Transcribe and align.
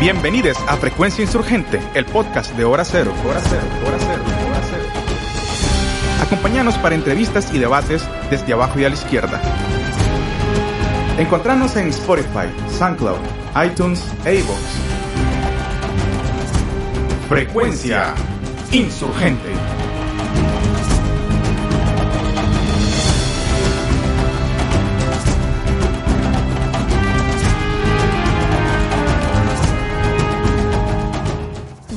Bienvenidos 0.00 0.56
a 0.66 0.78
Frecuencia 0.78 1.22
Insurgente, 1.22 1.78
el 1.92 2.06
podcast 2.06 2.56
de 2.56 2.64
Hora 2.64 2.86
Cero. 2.86 3.12
Hora 3.26 3.42
Cero, 3.42 3.62
Hora 3.86 3.98
Cero, 3.98 4.22
Hora 4.48 4.60
Cero. 4.70 4.84
Acompáñanos 6.22 6.78
para 6.78 6.94
entrevistas 6.94 7.52
y 7.52 7.58
debates 7.58 8.08
desde 8.30 8.54
abajo 8.54 8.80
y 8.80 8.84
a 8.86 8.88
la 8.88 8.94
izquierda. 8.94 9.42
Encontrarnos 11.18 11.76
en 11.76 11.88
Spotify, 11.88 12.48
SoundCloud, 12.78 13.18
iTunes 13.62 14.02
e 14.24 14.36
iVoox. 14.36 14.60
Frecuencia 17.28 18.14
Insurgente. 18.72 19.79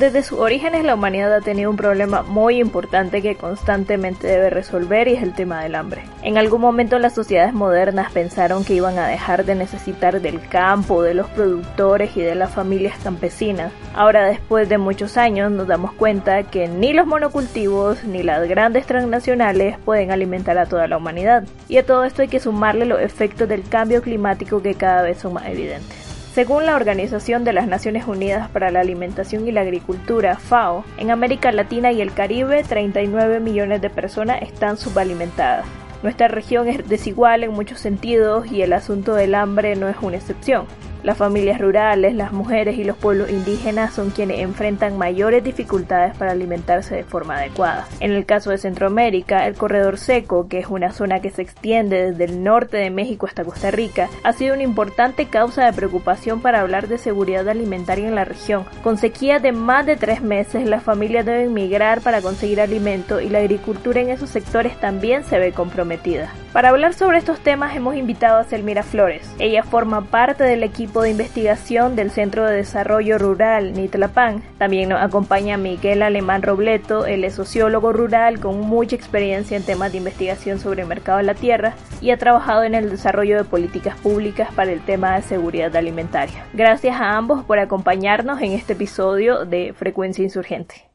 Desde 0.04 0.22
sus 0.22 0.40
orígenes 0.40 0.84
la 0.84 0.96
humanidad 0.96 1.34
ha 1.34 1.40
tenido 1.40 1.70
un 1.70 1.78
problema 1.78 2.24
muy 2.24 2.60
importante 2.60 3.22
que 3.22 3.38
constantemente 3.38 4.28
debe 4.28 4.50
resolver 4.50 5.08
y 5.08 5.14
es 5.14 5.24
el 5.24 5.34
tema 5.34 5.64
del 5.64 5.76
hambre. 5.76 6.04
En 6.24 6.38
algún 6.38 6.60
momento 6.60 7.00
las 7.00 7.16
sociedades 7.16 7.54
modernas 7.54 8.12
pensaron 8.12 8.66
que 8.66 8.74
iban 8.74 9.00
a 9.00 9.08
dejar 9.08 9.46
de 9.46 9.56
necesitar 9.56 10.20
del 10.20 10.46
campo, 10.50 11.04
de 11.04 11.14
los 11.14 11.30
productores 11.30 12.18
y 12.18 12.22
de 12.22 12.36
las 12.36 12.52
familias 12.52 12.98
campesinas. 13.02 13.72
Ahora 13.94 14.26
después 14.26 14.68
de 14.68 14.78
muchos 14.78 15.16
años 15.16 15.50
nos 15.54 15.68
damos 15.70 15.94
cuenta 15.94 16.44
que 16.44 16.68
ni 16.68 16.92
los 16.92 17.08
monocultivos 17.08 18.04
ni 18.04 18.24
las 18.24 18.46
grandes 18.50 18.86
transnacionales 18.86 19.78
pueden 19.86 20.12
alimentar 20.12 20.58
a 20.58 20.66
toda 20.66 20.86
la 20.90 20.98
humanidad. 20.98 21.46
Y 21.70 21.78
a 21.78 21.86
todo 21.86 22.04
esto 22.04 22.24
hay 22.24 22.28
que 22.28 22.42
sumarle 22.42 22.86
los 22.86 23.00
efectos 23.00 23.48
del 23.48 23.64
cambio 23.64 24.02
climático 24.02 24.62
que 24.62 24.76
cada 24.76 25.02
vez 25.02 25.20
son 25.20 25.36
más 25.36 25.46
evidentes. 25.46 26.03
Según 26.34 26.66
la 26.66 26.76
Organización 26.76 27.44
de 27.44 27.54
las 27.54 27.68
Naciones 27.68 28.08
Unidas 28.08 28.50
para 28.50 28.72
la 28.72 28.80
Alimentación 28.80 29.48
y 29.48 29.52
la 29.52 29.62
Agricultura, 29.62 30.36
FAO, 30.36 30.84
en 30.98 31.12
América 31.12 31.52
Latina 31.52 31.92
y 31.92 32.02
el 32.02 32.12
Caribe 32.12 32.64
39 32.64 33.40
millones 33.40 33.82
de 33.82 33.92
personas 33.92 34.42
están 34.42 34.78
subalimentadas. 34.78 35.68
Nuestra 36.02 36.28
región 36.30 36.68
es 36.68 36.90
desigual 36.90 37.44
en 37.44 37.52
muchos 37.54 37.80
sentidos 37.80 38.52
y 38.52 38.64
el 38.64 38.74
asunto 38.74 39.14
del 39.14 39.36
hambre 39.36 39.76
no 39.76 39.88
es 39.88 39.96
una 40.02 40.18
excepción. 40.18 40.66
Las 41.04 41.18
familias 41.18 41.60
rurales, 41.60 42.16
las 42.16 42.32
mujeres 42.32 42.78
y 42.78 42.86
los 42.86 42.96
pueblos 42.96 43.30
indígenas 43.30 43.94
son 43.94 44.10
quienes 44.10 44.40
enfrentan 44.40 44.98
mayores 44.98 45.44
dificultades 45.44 46.16
para 46.16 46.32
alimentarse 46.32 46.96
de 46.96 47.04
forma 47.04 47.36
adecuada. 47.36 47.86
En 48.00 48.14
el 48.14 48.26
caso 48.26 48.52
de 48.52 48.58
Centroamérica, 48.58 49.46
el 49.46 49.56
corredor 49.56 49.98
seco, 49.98 50.48
que 50.48 50.60
es 50.60 50.68
una 50.68 50.94
zona 50.94 51.20
que 51.20 51.30
se 51.30 51.42
extiende 51.42 52.12
desde 52.12 52.24
el 52.24 52.42
norte 52.42 52.78
de 52.78 52.90
México 52.90 53.26
hasta 53.26 53.44
Costa 53.44 53.70
Rica, 53.70 54.08
ha 54.24 54.32
sido 54.32 54.54
una 54.54 54.64
importante 54.64 55.26
causa 55.26 55.66
de 55.66 55.74
preocupación 55.74 56.40
para 56.40 56.62
hablar 56.62 56.88
de 56.88 56.98
seguridad 56.98 57.50
alimentaria 57.50 58.08
en 58.08 58.16
la 58.16 58.24
región. 58.24 58.64
Con 58.82 58.98
sequía 58.98 59.40
de 59.40 59.52
más 59.52 59.86
de 59.86 59.98
tres 59.98 60.22
meses, 60.22 60.66
las 60.66 60.84
familias 60.84 61.26
deben 61.26 61.54
migrar 61.54 62.00
para 62.00 62.22
conseguir 62.22 62.62
alimento 62.62 63.20
y 63.20 63.28
la 63.28 63.40
agricultura 63.40 64.00
en 64.00 64.10
esos 64.10 64.30
sectores 64.30 64.80
también 64.80 65.26
se 65.26 65.38
ve 65.38 65.52
comprometida. 65.52 66.32
Para 66.54 66.70
hablar 66.70 66.94
sobre 66.94 67.18
estos 67.18 67.40
temas 67.40 67.76
hemos 67.76 67.96
invitado 67.96 68.38
a 68.38 68.44
Selmira 68.44 68.84
Flores. 68.84 69.28
Ella 69.40 69.64
forma 69.64 70.02
parte 70.02 70.44
del 70.44 70.62
equipo 70.62 70.93
de 71.02 71.10
investigación 71.10 71.96
del 71.96 72.12
Centro 72.12 72.46
de 72.46 72.56
Desarrollo 72.56 73.18
Rural 73.18 73.74
Nitlapán. 73.74 74.44
También 74.58 74.90
nos 74.90 75.02
acompaña 75.02 75.58
Miguel 75.58 76.04
Alemán 76.04 76.44
Robleto, 76.44 77.06
él 77.06 77.24
es 77.24 77.34
sociólogo 77.34 77.92
rural 77.94 78.40
con 78.40 78.60
mucha 78.60 78.96
experiencia 78.96 79.58
en 79.58 79.64
temas 79.64 79.92
de 79.92 79.98
investigación 79.98 80.60
sobre 80.60 80.84
el 80.84 80.88
mercado 80.88 81.18
de 81.18 81.24
la 81.24 81.34
tierra 81.34 81.74
y 82.02 82.12
ha 82.12 82.18
trabajado 82.18 82.64
en 82.64 82.76
el 82.76 82.90
desarrollo 82.90 83.38
de 83.38 83.44
políticas 83.44 83.98
públicas 83.98 84.50
para 84.54 84.72
el 84.72 84.82
tema 84.82 85.16
de 85.16 85.24
seguridad 85.24 85.76
alimentaria. 85.76 86.46
Gracias 86.54 86.96
a 87.00 87.18
ambos 87.18 87.44
por 87.44 87.60
acompañarnos 87.60 88.42
en 88.42 88.52
este 88.52 88.74
episodio 88.74 89.46
de 89.46 89.74
Frecuencia 89.74 90.24
Insurgente. 90.24 90.90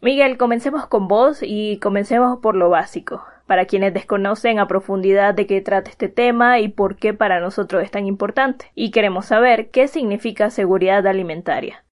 Miguel, 0.00 0.36
comencemos 0.36 0.86
con 0.86 1.08
vos 1.08 1.40
y 1.42 1.78
comencemos 1.78 2.38
por 2.40 2.54
lo 2.54 2.70
básico 2.70 3.22
para 3.46 3.66
quienes 3.66 3.94
desconocen 3.94 4.58
a 4.58 4.68
profundidad 4.68 5.34
de 5.34 5.46
qué 5.46 5.60
trata 5.60 5.90
este 5.90 6.08
tema 6.08 6.60
y 6.60 6.68
por 6.68 6.96
qué 6.96 7.14
para 7.14 7.40
nosotros 7.40 7.82
es 7.82 7.90
tan 7.90 8.06
importante. 8.06 8.66
Y 8.74 8.90
queremos 8.90 9.26
saber 9.26 9.70
qué 9.70 9.88
significa 9.88 10.50
seguridad 10.50 11.06
alimentaria. 11.06 11.84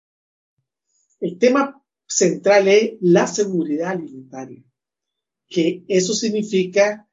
El 1.20 1.38
tema 1.38 1.84
central 2.08 2.68
es 2.68 2.94
la 3.02 3.28
seguridad 3.28 3.92
alimentaria, 3.92 4.64
que 5.48 5.84
eso 5.88 6.14
significa 6.14 7.08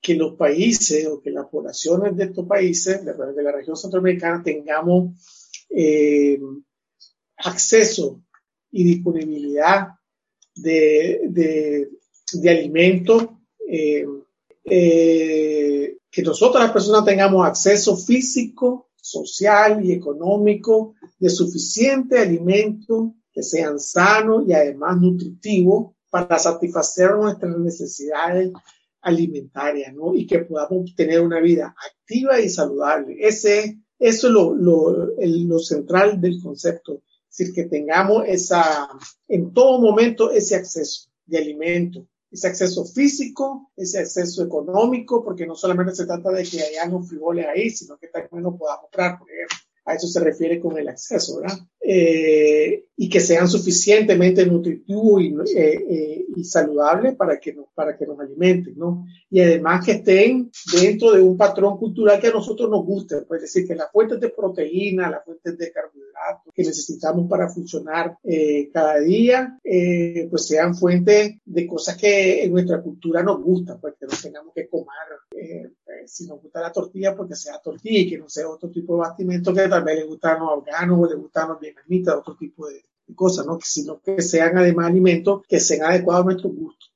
que 0.00 0.14
los 0.14 0.34
países 0.34 1.06
o 1.06 1.20
que 1.20 1.30
las 1.30 1.46
poblaciones 1.46 2.16
de 2.16 2.24
estos 2.24 2.46
países, 2.46 3.04
de 3.04 3.42
la 3.42 3.52
región 3.52 3.76
centroamericana, 3.76 4.42
tengamos 4.42 5.14
eh, 5.70 6.40
acceso 7.36 8.22
y 8.70 8.84
disponibilidad 8.84 9.88
de, 10.54 11.20
de, 11.28 11.88
de 12.32 12.50
alimentos 12.50 13.28
eh, 13.74 14.06
eh, 14.64 15.96
que 16.10 16.22
nosotros 16.22 16.62
las 16.62 16.72
personas 16.72 17.06
tengamos 17.06 17.46
acceso 17.46 17.96
físico, 17.96 18.90
social 18.96 19.82
y 19.82 19.92
económico 19.92 20.94
de 21.18 21.30
suficiente 21.30 22.18
alimento 22.18 23.14
que 23.32 23.42
sean 23.42 23.80
sanos 23.80 24.44
y 24.46 24.52
además 24.52 24.98
nutritivos 25.00 25.94
para 26.10 26.38
satisfacer 26.38 27.12
nuestras 27.12 27.56
necesidades 27.56 28.52
alimentarias, 29.00 29.94
¿no? 29.94 30.14
Y 30.14 30.26
que 30.26 30.40
podamos 30.40 30.94
tener 30.94 31.22
una 31.22 31.40
vida 31.40 31.74
activa 31.90 32.38
y 32.40 32.50
saludable. 32.50 33.16
Ese, 33.20 33.78
eso 33.98 34.26
es 34.26 34.32
lo, 34.32 34.54
lo, 34.54 35.08
lo 35.18 35.58
central 35.60 36.20
del 36.20 36.42
concepto. 36.42 37.02
Es 37.30 37.38
decir, 37.38 37.54
que 37.54 37.64
tengamos 37.64 38.24
esa, 38.26 38.86
en 39.28 39.54
todo 39.54 39.80
momento 39.80 40.30
ese 40.30 40.56
acceso 40.56 41.08
de 41.24 41.38
alimento 41.38 42.06
ese 42.32 42.48
acceso 42.48 42.86
físico, 42.86 43.70
ese 43.76 43.98
acceso 44.00 44.42
económico, 44.42 45.22
porque 45.22 45.46
no 45.46 45.54
solamente 45.54 45.94
se 45.94 46.06
trata 46.06 46.30
de 46.30 46.44
que 46.44 46.62
haya 46.62 46.86
unos 46.88 47.08
frijoles 47.08 47.46
ahí, 47.46 47.70
sino 47.70 47.98
que 47.98 48.08
también 48.08 48.42
nos 48.42 48.56
podamos 48.56 48.82
comprar, 48.82 49.18
por 49.18 49.30
ejemplo. 49.30 49.56
A 49.84 49.94
eso 49.94 50.06
se 50.06 50.20
refiere 50.20 50.60
con 50.60 50.78
el 50.78 50.88
acceso, 50.88 51.40
¿verdad? 51.40 51.58
Eh, 51.80 52.84
y 52.96 53.08
que 53.08 53.18
sean 53.18 53.48
suficientemente 53.48 54.46
nutritivos 54.46 55.20
y, 55.20 55.34
eh, 55.56 55.84
eh, 55.90 56.44
saludables 56.44 57.16
para 57.16 57.40
que, 57.40 57.52
nos, 57.52 57.66
para 57.74 57.96
que 57.96 58.06
nos 58.06 58.20
alimenten, 58.20 58.74
¿no? 58.76 59.04
Y 59.28 59.40
además 59.40 59.84
que 59.84 59.92
estén 59.92 60.52
dentro 60.72 61.10
de 61.10 61.20
un 61.20 61.36
patrón 61.36 61.78
cultural 61.78 62.20
que 62.20 62.28
a 62.28 62.32
nosotros 62.32 62.70
nos 62.70 62.84
guste, 62.84 63.22
pues 63.22 63.42
es 63.42 63.52
decir, 63.52 63.66
que 63.66 63.74
las 63.74 63.90
fuentes 63.90 64.20
de 64.20 64.28
proteína, 64.28 65.10
las 65.10 65.24
fuentes 65.24 65.58
de 65.58 65.72
carbohidratos 65.72 66.52
que 66.54 66.62
necesitamos 66.62 67.28
para 67.28 67.48
funcionar 67.48 68.16
eh, 68.22 68.70
cada 68.72 69.00
día, 69.00 69.58
pues 70.30 70.46
sean 70.46 70.76
fuentes 70.76 71.38
de 71.44 71.66
cosas 71.66 71.96
que 71.96 72.44
en 72.44 72.52
nuestra 72.52 72.80
cultura 72.80 73.22
nos 73.24 73.42
gustan, 73.42 73.80
pues 73.80 73.94
que 73.98 74.06
no 74.06 74.12
tengamos 74.22 74.54
que 74.54 74.68
comer 74.68 74.86
si 76.06 76.26
nos 76.26 76.40
gusta 76.40 76.60
la 76.60 76.72
tortilla, 76.72 77.14
porque 77.14 77.34
sea 77.34 77.58
tortilla 77.58 78.00
y 78.00 78.08
que 78.08 78.18
no 78.18 78.28
sea 78.28 78.48
otro 78.48 78.70
tipo 78.70 78.94
de 78.94 79.00
bastimento 79.00 79.52
que 79.52 79.68
tal 79.68 79.84
vez 79.84 79.96
le 79.96 80.04
gustan 80.04 80.40
los 80.40 80.50
afganos 80.58 80.98
o 81.00 81.08
le 81.08 81.16
gustan 81.16 81.48
los 81.48 81.60
vietnamitas, 81.60 82.16
otro 82.16 82.36
tipo 82.36 82.68
de, 82.68 82.82
cosas, 83.14 83.46
¿no? 83.46 83.58
Sino 83.62 84.00
que 84.00 84.22
sean 84.22 84.56
además 84.56 84.86
alimentos 84.86 85.42
que 85.46 85.60
sean 85.60 85.90
adecuados 85.90 86.22
a 86.22 86.26
nuestro 86.26 86.50
gusto. 86.50 86.86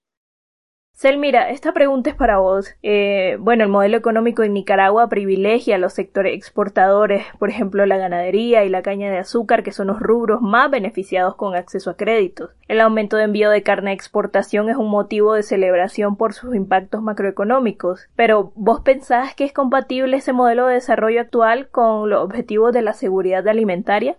Cel, 0.99 1.19
mira, 1.19 1.51
esta 1.51 1.75
pregunta 1.75 2.09
es 2.09 2.17
para 2.17 2.39
vos. 2.39 2.75
Eh, 2.83 3.37
bueno, 3.39 3.65
el 3.65 3.69
modelo 3.69 3.99
económico 3.99 4.45
en 4.45 4.55
Nicaragua 4.55 5.11
privilegia 5.11 5.75
a 5.75 5.79
los 5.79 5.93
sectores 5.93 6.33
exportadores, 6.33 7.27
por 7.39 7.51
ejemplo, 7.51 7.85
la 7.85 7.99
ganadería 7.99 8.65
y 8.65 8.71
la 8.71 8.81
caña 8.81 9.11
de 9.11 9.19
azúcar, 9.19 9.63
que 9.63 9.73
son 9.73 9.89
los 9.89 10.01
rubros 10.01 10.41
más 10.41 10.71
beneficiados 10.71 11.37
con 11.37 11.55
acceso 11.55 11.91
a 11.91 11.99
créditos. 11.99 12.53
El 12.67 12.81
aumento 12.81 13.19
de 13.19 13.25
envío 13.25 13.51
de 13.51 13.63
carne 13.63 13.91
a 13.91 13.93
exportación 13.93 14.71
es 14.71 14.77
un 14.79 14.89
motivo 14.89 15.35
de 15.35 15.43
celebración 15.43 16.17
por 16.17 16.33
sus 16.33 16.55
impactos 16.55 17.03
macroeconómicos. 17.03 18.09
Pero, 18.17 18.53
¿vos 18.55 18.81
pensás 18.81 19.35
que 19.35 19.45
es 19.45 19.53
compatible 19.53 20.17
ese 20.17 20.33
modelo 20.33 20.67
de 20.67 20.77
desarrollo 20.77 21.21
actual 21.21 21.69
con 21.69 22.09
los 22.09 22.25
objetivos 22.25 22.73
de 22.73 22.81
la 22.81 22.95
seguridad 22.95 23.47
alimentaria? 23.47 24.17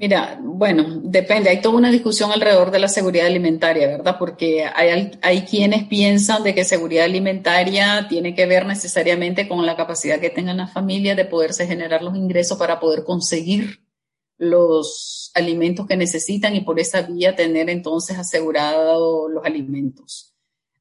Mira, 0.00 0.38
bueno, 0.40 1.00
depende. 1.02 1.50
Hay 1.50 1.60
toda 1.60 1.76
una 1.76 1.90
discusión 1.90 2.30
alrededor 2.30 2.70
de 2.70 2.78
la 2.78 2.88
seguridad 2.88 3.26
alimentaria, 3.26 3.88
¿verdad? 3.88 4.16
Porque 4.16 4.64
hay, 4.64 5.10
hay 5.22 5.42
quienes 5.42 5.88
piensan 5.88 6.44
de 6.44 6.54
que 6.54 6.64
seguridad 6.64 7.04
alimentaria 7.04 8.06
tiene 8.08 8.32
que 8.32 8.46
ver 8.46 8.64
necesariamente 8.64 9.48
con 9.48 9.66
la 9.66 9.74
capacidad 9.76 10.20
que 10.20 10.30
tengan 10.30 10.58
las 10.58 10.72
familias 10.72 11.16
de 11.16 11.24
poderse 11.24 11.66
generar 11.66 12.02
los 12.02 12.16
ingresos 12.16 12.56
para 12.58 12.78
poder 12.78 13.02
conseguir 13.02 13.82
los 14.36 15.32
alimentos 15.34 15.84
que 15.88 15.96
necesitan 15.96 16.54
y 16.54 16.60
por 16.60 16.78
esa 16.78 17.02
vía 17.02 17.34
tener 17.34 17.68
entonces 17.68 18.18
asegurados 18.18 19.28
los 19.28 19.44
alimentos. 19.44 20.32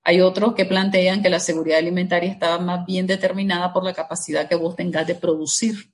Hay 0.04 0.22
otros 0.22 0.54
que 0.54 0.66
plantean 0.66 1.24
que 1.24 1.30
la 1.32 1.40
seguridad 1.40 1.80
alimentaria 1.80 2.32
está 2.32 2.60
más 2.60 2.86
bien 2.86 3.08
determinada 3.08 3.74
por 3.74 3.84
la 3.84 3.94
capacidad 3.94 4.48
que 4.48 4.56
vos 4.56 4.76
tengas 4.76 5.08
de 5.08 5.16
producir 5.16 5.92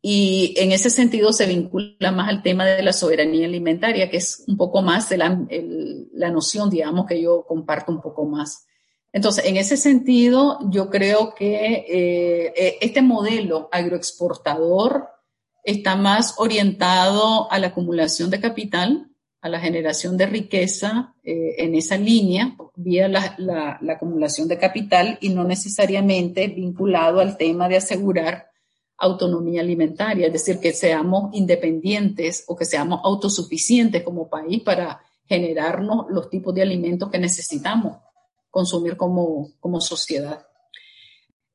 y 0.00 0.54
en 0.56 0.72
ese 0.72 0.90
sentido 0.90 1.32
se 1.32 1.46
vincula 1.46 2.12
más 2.12 2.28
al 2.28 2.42
tema 2.42 2.64
de 2.64 2.82
la 2.82 2.92
soberanía 2.92 3.46
alimentaria, 3.46 4.08
que 4.08 4.18
es 4.18 4.44
un 4.46 4.56
poco 4.56 4.80
más 4.80 5.08
de 5.08 5.16
la, 5.18 5.40
la 6.12 6.30
noción, 6.30 6.70
digamos, 6.70 7.06
que 7.06 7.20
yo 7.20 7.44
comparto 7.46 7.90
un 7.90 8.00
poco 8.00 8.24
más. 8.24 8.66
Entonces, 9.12 9.46
en 9.46 9.56
ese 9.56 9.76
sentido, 9.76 10.58
yo 10.70 10.90
creo 10.90 11.34
que 11.34 11.84
eh, 11.88 12.52
e, 12.56 12.78
este 12.80 13.02
modelo 13.02 13.68
agroexportador 13.72 15.08
está 15.64 15.96
más 15.96 16.34
orientado 16.38 17.50
a 17.50 17.58
la 17.58 17.68
acumulación 17.68 18.30
de 18.30 18.40
capital, 18.40 19.10
a 19.40 19.48
la 19.48 19.60
generación 19.60 20.16
de 20.16 20.26
riqueza 20.26 21.14
eh, 21.24 21.56
en 21.58 21.74
esa 21.74 21.96
línea, 21.96 22.56
vía 22.76 23.08
la, 23.08 23.34
la, 23.38 23.78
acumulación 23.92 24.48
de 24.48 24.58
capital 24.58 25.18
y 25.20 25.30
no 25.30 25.44
necesariamente 25.44 26.48
vinculado 26.48 27.20
al 27.20 27.36
tema 27.36 27.68
de 27.68 27.76
asegurar 27.76 28.47
autonomía 28.98 29.60
alimentaria, 29.60 30.26
es 30.26 30.32
decir, 30.32 30.58
que 30.58 30.72
seamos 30.72 31.34
independientes 31.34 32.44
o 32.48 32.56
que 32.56 32.64
seamos 32.64 33.00
autosuficientes 33.04 34.02
como 34.02 34.28
país 34.28 34.62
para 34.62 35.00
generarnos 35.26 36.06
los 36.10 36.28
tipos 36.28 36.54
de 36.54 36.62
alimentos 36.62 37.10
que 37.10 37.18
necesitamos 37.18 37.98
consumir 38.50 38.96
como, 38.96 39.50
como 39.60 39.80
sociedad. 39.80 40.48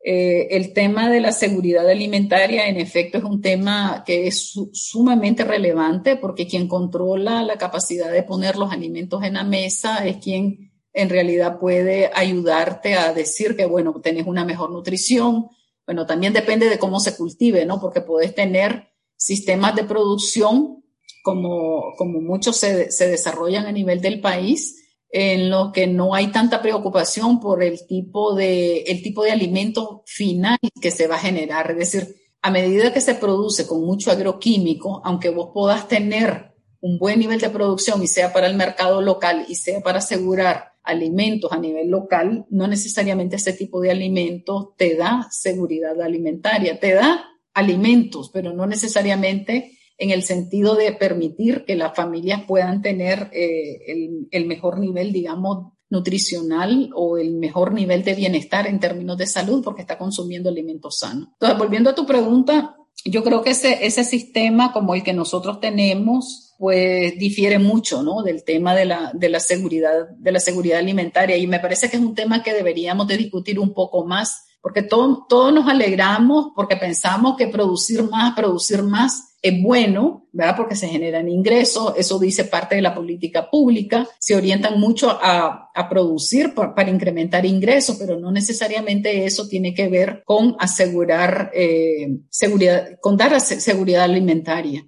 Eh, 0.06 0.56
el 0.58 0.74
tema 0.74 1.10
de 1.10 1.22
la 1.22 1.32
seguridad 1.32 1.90
alimentaria, 1.90 2.68
en 2.68 2.78
efecto, 2.78 3.18
es 3.18 3.24
un 3.24 3.42
tema 3.42 4.04
que 4.06 4.28
es 4.28 4.54
sumamente 4.74 5.46
relevante 5.46 6.18
porque 6.18 6.46
quien 6.46 6.68
controla 6.68 7.42
la 7.42 7.58
capacidad 7.58 8.12
de 8.12 8.24
poner 8.24 8.58
los 8.58 8.72
alimentos 8.72 9.24
en 9.24 9.36
la 9.36 9.46
mesa 9.46 10.06
es 10.06 10.18
quien 10.18 10.72
en 10.92 11.10
realidad 11.10 11.58
puede 11.58 12.12
ayudarte 12.14 12.96
a 12.96 13.14
decir 13.14 13.56
que, 13.56 13.66
bueno, 13.66 14.00
tenés 14.02 14.28
una 14.28 14.44
mejor 14.44 14.72
nutrición. 14.72 15.48
Bueno, 15.86 16.06
también 16.06 16.34
depende 16.34 16.70
de 16.70 16.80
cómo 16.80 17.00
se 17.00 17.16
cultive, 17.16 17.66
¿no? 17.66 17.80
Porque 17.80 18.02
puedes 18.02 18.34
tener 18.34 18.90
sistemas 19.18 19.76
de 19.76 19.84
producción 19.84 20.84
como, 21.24 21.94
como 21.98 22.22
muchos 22.22 22.58
se, 22.58 22.92
se 22.92 23.08
desarrollan 23.08 23.66
a 23.66 23.72
nivel 23.72 24.02
del 24.02 24.20
país, 24.20 24.80
en 25.10 25.50
los 25.50 25.72
que 25.72 25.86
no 25.88 26.16
hay 26.16 26.28
tanta 26.28 26.62
preocupación 26.62 27.40
por 27.40 27.64
el 27.64 27.86
tipo 27.86 28.34
de, 28.34 28.80
el 28.82 29.04
tipo 29.04 29.24
de 29.24 29.32
alimento 29.32 30.04
final 30.08 30.58
que 30.82 30.90
se 30.90 31.08
va 31.08 31.16
a 31.16 31.20
generar. 31.20 31.72
Es 31.72 31.78
decir, 31.78 32.16
a 32.42 32.50
medida 32.50 32.92
que 32.92 33.00
se 33.00 33.16
produce 33.16 33.68
con 33.68 33.86
mucho 33.86 34.12
agroquímico, 34.12 35.02
aunque 35.06 35.30
vos 35.30 35.52
puedas 35.54 35.88
tener 35.88 36.54
un 36.82 36.98
buen 36.98 37.20
nivel 37.20 37.40
de 37.40 37.50
producción 37.50 38.04
y 38.04 38.08
sea 38.08 38.34
para 38.34 38.48
el 38.48 38.56
mercado 38.56 39.02
local 39.02 39.46
y 39.48 39.56
sea 39.56 39.82
para 39.82 40.00
asegurar 40.00 40.73
alimentos 40.84 41.52
a 41.52 41.60
nivel 41.60 41.90
local, 41.90 42.46
no 42.50 42.68
necesariamente 42.68 43.38
ese 43.38 43.54
tipo 43.54 43.82
de 43.82 43.92
alimentos 43.92 44.76
te 44.78 44.96
da 44.96 45.28
seguridad 45.32 46.00
alimentaria, 46.02 46.80
te 46.80 46.94
da 46.94 47.26
alimentos, 47.54 48.30
pero 48.34 48.54
no 48.54 48.66
necesariamente 48.66 49.78
en 49.98 50.12
el 50.12 50.24
sentido 50.24 50.76
de 50.76 50.92
permitir 50.92 51.66
que 51.66 51.76
las 51.76 51.96
familias 51.96 52.44
puedan 52.48 52.82
tener 52.82 53.30
eh, 53.32 54.28
el, 54.32 54.46
mejor 54.46 54.80
nivel, 54.80 55.14
digamos, 55.14 55.74
nutricional 55.90 56.90
o 56.96 57.18
el 57.18 57.34
mejor 57.34 57.74
nivel 57.74 58.04
de 58.04 58.16
bienestar 58.16 58.68
en 58.68 58.80
términos 58.80 59.18
de 59.18 59.28
salud 59.28 59.64
porque 59.64 59.82
está 59.82 59.98
consumiendo 59.98 60.50
alimentos 60.50 61.00
sanos. 61.00 61.30
Entonces, 61.34 61.58
volviendo 61.58 61.92
a 61.92 61.96
tu 61.96 62.06
pregunta, 62.06 62.76
yo 63.06 63.24
creo 63.24 63.44
que 63.44 63.52
ese, 63.52 63.86
ese 63.86 64.04
sistema 64.04 64.74
como 64.74 64.96
el 64.96 65.04
que 65.04 65.14
nosotros 65.14 65.60
tenemos, 65.60 66.43
pues 66.58 67.18
difiere 67.18 67.60
mucho, 67.60 68.04
¿no? 68.04 68.24
Del 68.24 68.44
tema 68.44 68.76
de 68.76 68.86
la, 68.86 69.12
de 69.14 69.30
la 69.30 69.40
seguridad, 69.40 70.10
de 70.18 70.32
la 70.32 70.40
seguridad 70.40 70.80
alimentaria. 70.80 71.38
Y 71.38 71.48
me 71.48 71.60
parece 71.60 71.90
que 71.90 71.98
es 71.98 72.04
un 72.04 72.16
tema 72.16 72.44
que 72.44 72.54
deberíamos 72.54 73.08
de 73.08 73.18
discutir 73.18 73.60
un 73.60 73.74
poco 73.74 74.06
más, 74.06 74.46
porque 74.62 74.82
todos 74.82 75.54
nos 75.54 75.68
alegramos 75.68 76.48
porque 76.56 76.78
pensamos 76.78 77.36
que 77.38 77.48
producir 77.48 78.04
más, 78.04 78.34
producir 78.36 78.82
más 78.84 79.34
es 79.44 79.62
bueno, 79.62 80.26
¿verdad? 80.32 80.56
Porque 80.56 80.78
se 80.78 80.88
generan 80.88 81.28
ingresos, 81.28 81.94
eso 81.98 82.18
dice 82.18 82.46
parte 82.46 82.76
de 82.76 82.82
la 82.82 82.96
política 82.96 83.50
pública, 83.50 84.08
se 84.18 84.38
orientan 84.38 84.80
mucho 84.80 85.10
a, 85.12 85.70
a 85.76 85.90
producir 85.90 86.54
para 86.54 86.90
incrementar 86.90 87.46
ingresos, 87.46 87.98
pero 88.00 88.18
no 88.18 88.32
necesariamente 88.32 89.26
eso 89.26 89.50
tiene 89.50 89.74
que 89.74 89.90
ver 89.90 90.24
con 90.24 90.56
asegurar 90.60 91.52
eh, 91.54 92.20
seguridad, 92.30 92.98
con 93.02 93.18
dar 93.18 93.40
seguridad 93.42 94.06
alimentaria. 94.06 94.88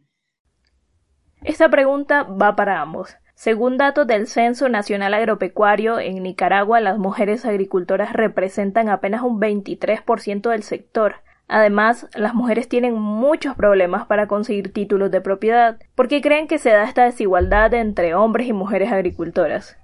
Esta 1.46 1.70
pregunta 1.70 2.24
va 2.24 2.56
para 2.56 2.82
ambos. 2.82 3.18
Según 3.36 3.78
datos 3.78 4.08
del 4.08 4.26
Censo 4.26 4.68
Nacional 4.68 5.14
Agropecuario, 5.14 6.00
en 6.00 6.24
Nicaragua 6.24 6.80
las 6.80 6.98
mujeres 6.98 7.46
agricultoras 7.46 8.14
representan 8.14 8.90
apenas 8.90 9.22
un 9.22 9.40
23% 9.40 10.50
del 10.50 10.64
sector. 10.64 11.18
Además, 11.48 12.08
las 12.16 12.34
mujeres 12.34 12.68
tienen 12.68 12.96
muchos 12.96 13.56
problemas 13.56 14.08
para 14.08 14.28
conseguir 14.28 14.74
títulos 14.74 15.12
de 15.12 15.22
propiedad, 15.22 15.78
porque 15.94 16.20
creen 16.20 16.48
que 16.48 16.58
se 16.58 16.72
da 16.72 16.84
esta 16.84 17.04
desigualdad 17.04 17.76
entre 17.76 18.16
hombres 18.16 18.48
y 18.48 18.54
mujeres 18.54 18.92
agricultoras. 18.92 19.78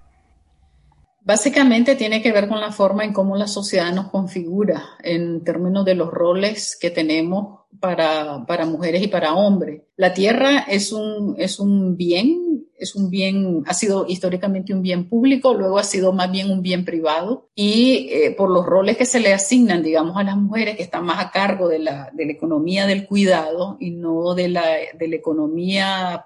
Básicamente 1.23 1.95
tiene 1.95 2.21
que 2.21 2.31
ver 2.31 2.47
con 2.47 2.59
la 2.59 2.71
forma 2.71 3.05
en 3.05 3.13
cómo 3.13 3.35
la 3.35 3.47
sociedad 3.47 3.93
nos 3.93 4.09
configura 4.09 4.83
en 5.03 5.43
términos 5.43 5.85
de 5.85 5.93
los 5.93 6.09
roles 6.09 6.75
que 6.81 6.89
tenemos 6.89 7.59
para, 7.79 8.43
para 8.47 8.65
mujeres 8.65 9.03
y 9.03 9.07
para 9.07 9.35
hombres. 9.35 9.83
La 9.97 10.13
tierra 10.13 10.65
es 10.67 10.91
un, 10.91 11.35
es 11.37 11.59
un 11.59 11.95
bien, 11.95 12.65
es 12.75 12.95
un 12.95 13.11
bien, 13.11 13.61
ha 13.67 13.75
sido 13.75 14.07
históricamente 14.07 14.73
un 14.73 14.81
bien 14.81 15.07
público, 15.07 15.53
luego 15.53 15.77
ha 15.77 15.83
sido 15.83 16.11
más 16.11 16.31
bien 16.31 16.49
un 16.49 16.63
bien 16.63 16.85
privado 16.85 17.49
y 17.53 18.09
eh, 18.09 18.31
por 18.35 18.49
los 18.49 18.65
roles 18.65 18.97
que 18.97 19.05
se 19.05 19.19
le 19.19 19.31
asignan, 19.31 19.83
digamos, 19.83 20.17
a 20.17 20.23
las 20.23 20.37
mujeres 20.37 20.75
que 20.75 20.83
están 20.83 21.05
más 21.05 21.23
a 21.23 21.29
cargo 21.29 21.67
de 21.67 21.77
la, 21.77 22.09
de 22.13 22.25
la 22.25 22.31
economía 22.31 22.87
del 22.87 23.05
cuidado 23.05 23.77
y 23.79 23.91
no 23.91 24.33
de 24.33 24.49
la, 24.49 24.65
de 24.97 25.07
la 25.07 25.15
economía 25.15 26.25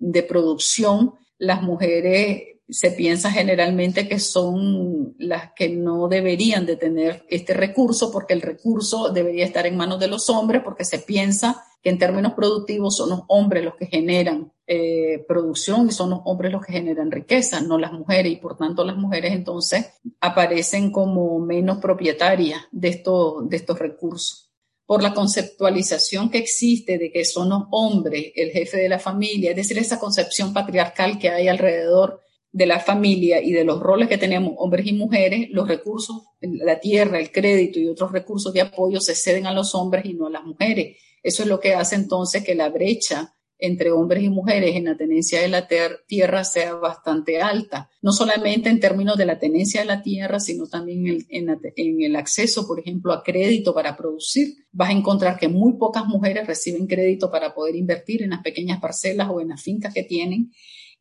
de 0.00 0.22
producción, 0.24 1.14
las 1.38 1.62
mujeres 1.62 2.55
se 2.68 2.90
piensa 2.90 3.30
generalmente 3.30 4.08
que 4.08 4.18
son 4.18 5.14
las 5.18 5.52
que 5.54 5.68
no 5.68 6.08
deberían 6.08 6.66
de 6.66 6.76
tener 6.76 7.24
este 7.28 7.54
recurso 7.54 8.10
porque 8.10 8.34
el 8.34 8.42
recurso 8.42 9.10
debería 9.10 9.44
estar 9.44 9.66
en 9.66 9.76
manos 9.76 10.00
de 10.00 10.08
los 10.08 10.28
hombres 10.30 10.62
porque 10.64 10.84
se 10.84 10.98
piensa 10.98 11.64
que 11.80 11.90
en 11.90 11.98
términos 11.98 12.32
productivos 12.32 12.96
son 12.96 13.10
los 13.10 13.20
hombres 13.28 13.64
los 13.64 13.76
que 13.76 13.86
generan 13.86 14.52
eh, 14.66 15.24
producción 15.28 15.86
y 15.86 15.92
son 15.92 16.10
los 16.10 16.20
hombres 16.24 16.50
los 16.50 16.64
que 16.66 16.72
generan 16.72 17.12
riqueza, 17.12 17.60
no 17.60 17.78
las 17.78 17.92
mujeres. 17.92 18.32
Y 18.32 18.36
por 18.36 18.56
tanto 18.56 18.84
las 18.84 18.96
mujeres 18.96 19.32
entonces 19.32 19.92
aparecen 20.20 20.90
como 20.90 21.38
menos 21.38 21.78
propietarias 21.78 22.62
de 22.72 22.88
estos, 22.88 23.48
de 23.48 23.56
estos 23.56 23.78
recursos. 23.78 24.50
Por 24.84 25.02
la 25.02 25.14
conceptualización 25.14 26.30
que 26.30 26.38
existe 26.38 26.98
de 26.98 27.12
que 27.12 27.24
son 27.24 27.50
los 27.50 27.62
hombres 27.70 28.32
el 28.34 28.50
jefe 28.50 28.78
de 28.78 28.88
la 28.88 28.98
familia, 28.98 29.50
es 29.50 29.56
decir, 29.56 29.78
esa 29.78 30.00
concepción 30.00 30.52
patriarcal 30.52 31.20
que 31.20 31.28
hay 31.28 31.46
alrededor 31.46 32.25
de 32.56 32.64
la 32.64 32.80
familia 32.80 33.42
y 33.42 33.52
de 33.52 33.64
los 33.64 33.80
roles 33.80 34.08
que 34.08 34.16
tenemos 34.16 34.54
hombres 34.56 34.86
y 34.86 34.94
mujeres, 34.94 35.48
los 35.50 35.68
recursos, 35.68 36.22
la 36.40 36.80
tierra, 36.80 37.18
el 37.18 37.30
crédito 37.30 37.78
y 37.78 37.86
otros 37.86 38.12
recursos 38.12 38.50
de 38.54 38.62
apoyo 38.62 38.98
se 38.98 39.14
ceden 39.14 39.46
a 39.46 39.52
los 39.52 39.74
hombres 39.74 40.06
y 40.06 40.14
no 40.14 40.28
a 40.28 40.30
las 40.30 40.42
mujeres. 40.42 40.96
Eso 41.22 41.42
es 41.42 41.50
lo 41.50 41.60
que 41.60 41.74
hace 41.74 41.96
entonces 41.96 42.42
que 42.42 42.54
la 42.54 42.70
brecha 42.70 43.34
entre 43.58 43.90
hombres 43.90 44.22
y 44.22 44.30
mujeres 44.30 44.74
en 44.74 44.86
la 44.86 44.96
tenencia 44.96 45.42
de 45.42 45.48
la 45.48 45.68
tierra 46.06 46.44
sea 46.44 46.74
bastante 46.76 47.42
alta, 47.42 47.90
no 48.00 48.12
solamente 48.12 48.70
en 48.70 48.80
términos 48.80 49.18
de 49.18 49.26
la 49.26 49.38
tenencia 49.38 49.82
de 49.82 49.86
la 49.86 50.00
tierra, 50.02 50.40
sino 50.40 50.66
también 50.66 51.26
en, 51.28 52.02
el 52.02 52.16
acceso, 52.16 52.66
por 52.66 52.80
ejemplo, 52.80 53.12
a 53.12 53.22
crédito 53.22 53.74
para 53.74 53.98
producir. 53.98 54.54
Vas 54.72 54.88
a 54.88 54.92
encontrar 54.92 55.38
que 55.38 55.48
muy 55.48 55.74
pocas 55.74 56.06
mujeres 56.06 56.46
reciben 56.46 56.86
crédito 56.86 57.30
para 57.30 57.54
poder 57.54 57.76
invertir 57.76 58.22
en 58.22 58.30
las 58.30 58.40
pequeñas 58.40 58.80
parcelas 58.80 59.28
o 59.30 59.42
en 59.42 59.48
las 59.48 59.62
fincas 59.62 59.92
que 59.92 60.04
tienen 60.04 60.52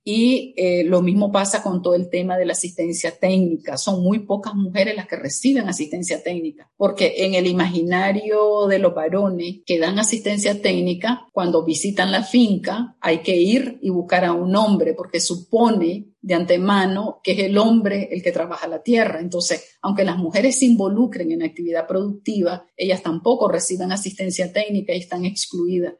y 0.08 0.54
eh, 0.56 0.84
lo 0.84 1.02
mismo 1.02 1.32
pasa 1.32 1.64
con 1.64 1.82
todo 1.82 1.96
el 1.96 2.12
tema 2.12 2.38
de 2.38 2.46
la 2.46 2.54
asistencia 2.54 3.18
técnica. 3.18 3.76
Son 3.76 4.04
muy 4.04 4.20
pocas 4.20 4.54
mujeres 4.54 4.96
las 4.96 5.08
que 5.08 5.16
reciben 5.16 5.68
asistencia 5.68 6.22
técnica, 6.22 6.72
porque 6.78 7.26
en 7.26 7.34
el 7.34 7.48
imaginario 7.48 8.68
de 8.68 8.78
los 8.78 8.94
varones 8.94 9.62
que 9.66 9.80
dan 9.80 9.98
asistencia 9.98 10.62
técnica, 10.62 11.26
cuando 11.34 11.66
visitan 11.66 12.12
la 12.12 12.22
finca, 12.22 12.96
hay 13.02 13.24
que 13.24 13.36
ir 13.36 13.80
y 13.82 13.90
buscar 13.90 14.26
a 14.26 14.34
un 14.34 14.56
hombre, 14.56 14.94
porque 14.94 15.20
supone 15.20 16.06
de 16.22 16.34
antemano 16.36 17.20
que 17.24 17.32
es 17.32 17.40
el 17.40 17.58
hombre 17.58 18.10
el 18.12 18.22
que 18.22 18.32
trabaja 18.32 18.68
la 18.68 18.84
tierra. 18.84 19.20
Entonces, 19.20 19.76
aunque 19.82 20.04
las 20.04 20.20
mujeres 20.20 20.60
se 20.60 20.66
involucren 20.66 21.32
en 21.32 21.42
actividad 21.42 21.88
productiva, 21.88 22.68
ellas 22.78 23.02
tampoco 23.02 23.50
reciben 23.50 23.92
asistencia 23.92 24.54
técnica 24.54 24.94
y 24.94 25.00
están 25.00 25.26
excluidas. 25.26 25.96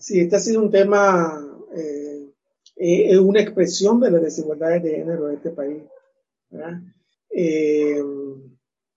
Sí, 0.00 0.18
este 0.18 0.34
ha 0.34 0.40
sido 0.40 0.62
un 0.62 0.70
tema 0.72 1.55
eh, 1.76 2.32
es 2.76 3.18
una 3.18 3.40
expresión 3.40 4.00
de 4.00 4.10
las 4.10 4.22
desigualdades 4.22 4.82
de 4.82 4.96
género 4.96 5.28
en 5.28 5.36
este 5.36 5.50
país. 5.50 5.82
Eh, 7.30 8.02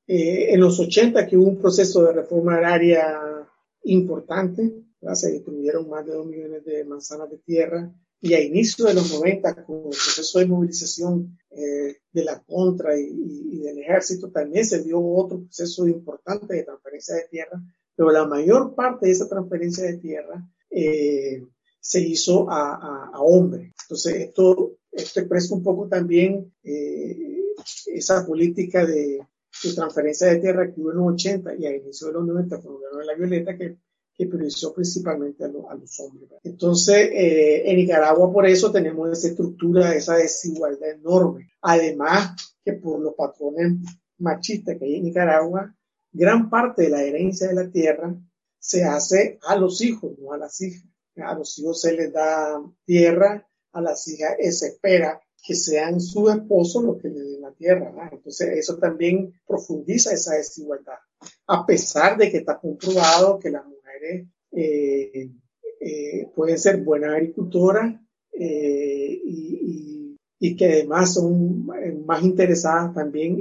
eh, 0.07 0.53
en 0.53 0.59
los 0.59 0.79
80 0.79 1.27
que 1.27 1.37
hubo 1.37 1.49
un 1.49 1.59
proceso 1.59 2.03
de 2.03 2.13
reforma 2.13 2.55
agraria 2.55 3.47
importante, 3.83 4.73
se 5.13 5.31
distribuyeron 5.31 5.89
más 5.89 6.05
de 6.05 6.13
dos 6.13 6.25
millones 6.25 6.65
de 6.65 6.83
manzanas 6.83 7.29
de 7.29 7.37
tierra 7.37 7.89
y 8.21 8.33
a 8.33 8.43
inicio 8.43 8.85
de 8.85 8.95
los 8.95 9.13
90 9.13 9.63
con 9.63 9.77
el 9.77 9.89
proceso 9.89 10.39
de 10.39 10.45
movilización 10.45 11.37
de 11.49 12.23
la 12.23 12.41
contra 12.43 12.99
y, 12.99 13.07
y, 13.51 13.59
del 13.59 13.79
ejército 13.79 14.29
también 14.29 14.65
se 14.65 14.83
dio 14.83 14.99
otro 14.99 15.39
proceso 15.41 15.87
importante 15.87 16.53
de 16.53 16.63
transferencia 16.63 17.15
de 17.15 17.27
tierra 17.29 17.61
pero 17.99 18.11
la 18.11 18.25
mayor 18.25 18.75
parte 18.75 19.07
de 19.07 19.11
esa 19.11 19.27
transferencia 19.27 19.83
de 19.83 19.97
tierra 19.97 20.41
eh, 20.69 21.45
se 21.89 22.01
hizo 22.01 22.47
a, 22.51 22.75
a, 22.75 23.09
a 23.15 23.19
hombres. 23.19 23.73
Entonces, 23.81 24.13
esto, 24.17 24.77
esto 24.91 25.21
expresa 25.21 25.55
un 25.55 25.63
poco 25.63 25.87
también 25.87 26.53
eh, 26.63 27.39
esa 27.87 28.23
política 28.27 28.85
de, 28.85 29.25
transferencia 29.73 30.27
de 30.27 30.35
tierra 30.35 30.71
que 30.71 30.79
hubo 30.79 30.91
en 30.91 30.97
los 30.97 31.13
80 31.13 31.55
y 31.55 31.65
a 31.65 31.75
inicio 31.75 32.07
de 32.07 32.13
los 32.13 32.27
90 32.27 32.61
con 32.61 32.75
el 32.75 32.99
de 32.99 33.05
la 33.05 33.15
Violeta 33.15 33.57
que, 33.57 33.77
que 34.13 34.27
priorizó 34.27 34.71
principalmente 34.71 35.43
a, 35.43 35.47
lo, 35.47 35.67
a 35.67 35.73
los 35.73 35.99
hombres. 35.99 36.29
Entonces, 36.43 37.09
eh, 37.11 37.63
en 37.71 37.77
Nicaragua 37.77 38.31
por 38.31 38.45
eso 38.45 38.71
tenemos 38.71 39.09
esa 39.09 39.29
estructura, 39.29 39.95
esa 39.95 40.15
desigualdad 40.15 40.91
enorme. 40.91 41.49
Además, 41.59 42.55
que 42.63 42.73
por 42.73 42.99
los 42.99 43.15
patrones 43.15 43.79
machistas 44.19 44.77
que 44.77 44.85
hay 44.85 44.97
en 44.97 45.05
Nicaragua, 45.05 45.75
gran 46.11 46.51
parte 46.51 46.83
de 46.83 46.89
la 46.89 47.01
herencia 47.01 47.47
de 47.47 47.55
la 47.55 47.71
tierra 47.71 48.15
se 48.59 48.83
hace 48.83 49.39
a 49.41 49.55
los 49.55 49.81
hijos, 49.81 50.11
no 50.19 50.33
a 50.33 50.37
las 50.37 50.61
hijas. 50.61 50.83
A 51.21 51.33
los 51.35 51.57
hijos 51.59 51.81
se 51.81 51.93
les 51.93 52.11
da 52.11 52.61
tierra, 52.85 53.47
a 53.73 53.81
las 53.81 54.07
hijas 54.07 54.35
se 54.57 54.67
espera 54.67 55.21
que 55.45 55.55
sean 55.55 56.01
sus 56.01 56.33
esposos 56.33 56.83
los 56.83 57.01
que 57.01 57.09
le 57.09 57.21
den 57.21 57.41
la 57.41 57.53
tierra. 57.53 58.09
Entonces 58.11 58.49
eso 58.57 58.77
también 58.77 59.33
profundiza 59.47 60.13
esa 60.13 60.35
desigualdad, 60.35 60.99
a 61.47 61.65
pesar 61.65 62.17
de 62.17 62.29
que 62.29 62.37
está 62.37 62.59
comprobado 62.59 63.39
que 63.39 63.49
las 63.49 63.65
mujeres 63.65 64.27
eh, 64.51 65.31
eh, 65.79 66.27
pueden 66.35 66.57
ser 66.57 66.83
buenas 66.83 67.11
agricultoras 67.11 67.95
eh, 68.33 69.21
y, 69.23 70.55
que 70.57 70.65
además 70.65 71.13
son 71.13 71.67
más 72.05 72.21
interesadas 72.23 72.93
también 72.93 73.39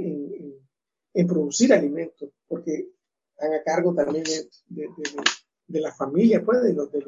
en, 1.13 1.27
producir 1.27 1.73
alimentos, 1.73 2.29
porque 2.47 2.91
están 3.31 3.53
a 3.53 3.61
cargo 3.61 3.93
también 3.93 4.23
de, 4.23 4.47
de, 4.67 4.83
de, 4.83 5.23
de 5.67 5.81
la 5.81 5.93
familia, 5.93 6.41
pues, 6.45 6.61
de 6.63 6.73
los, 6.73 6.91
de 6.91 7.01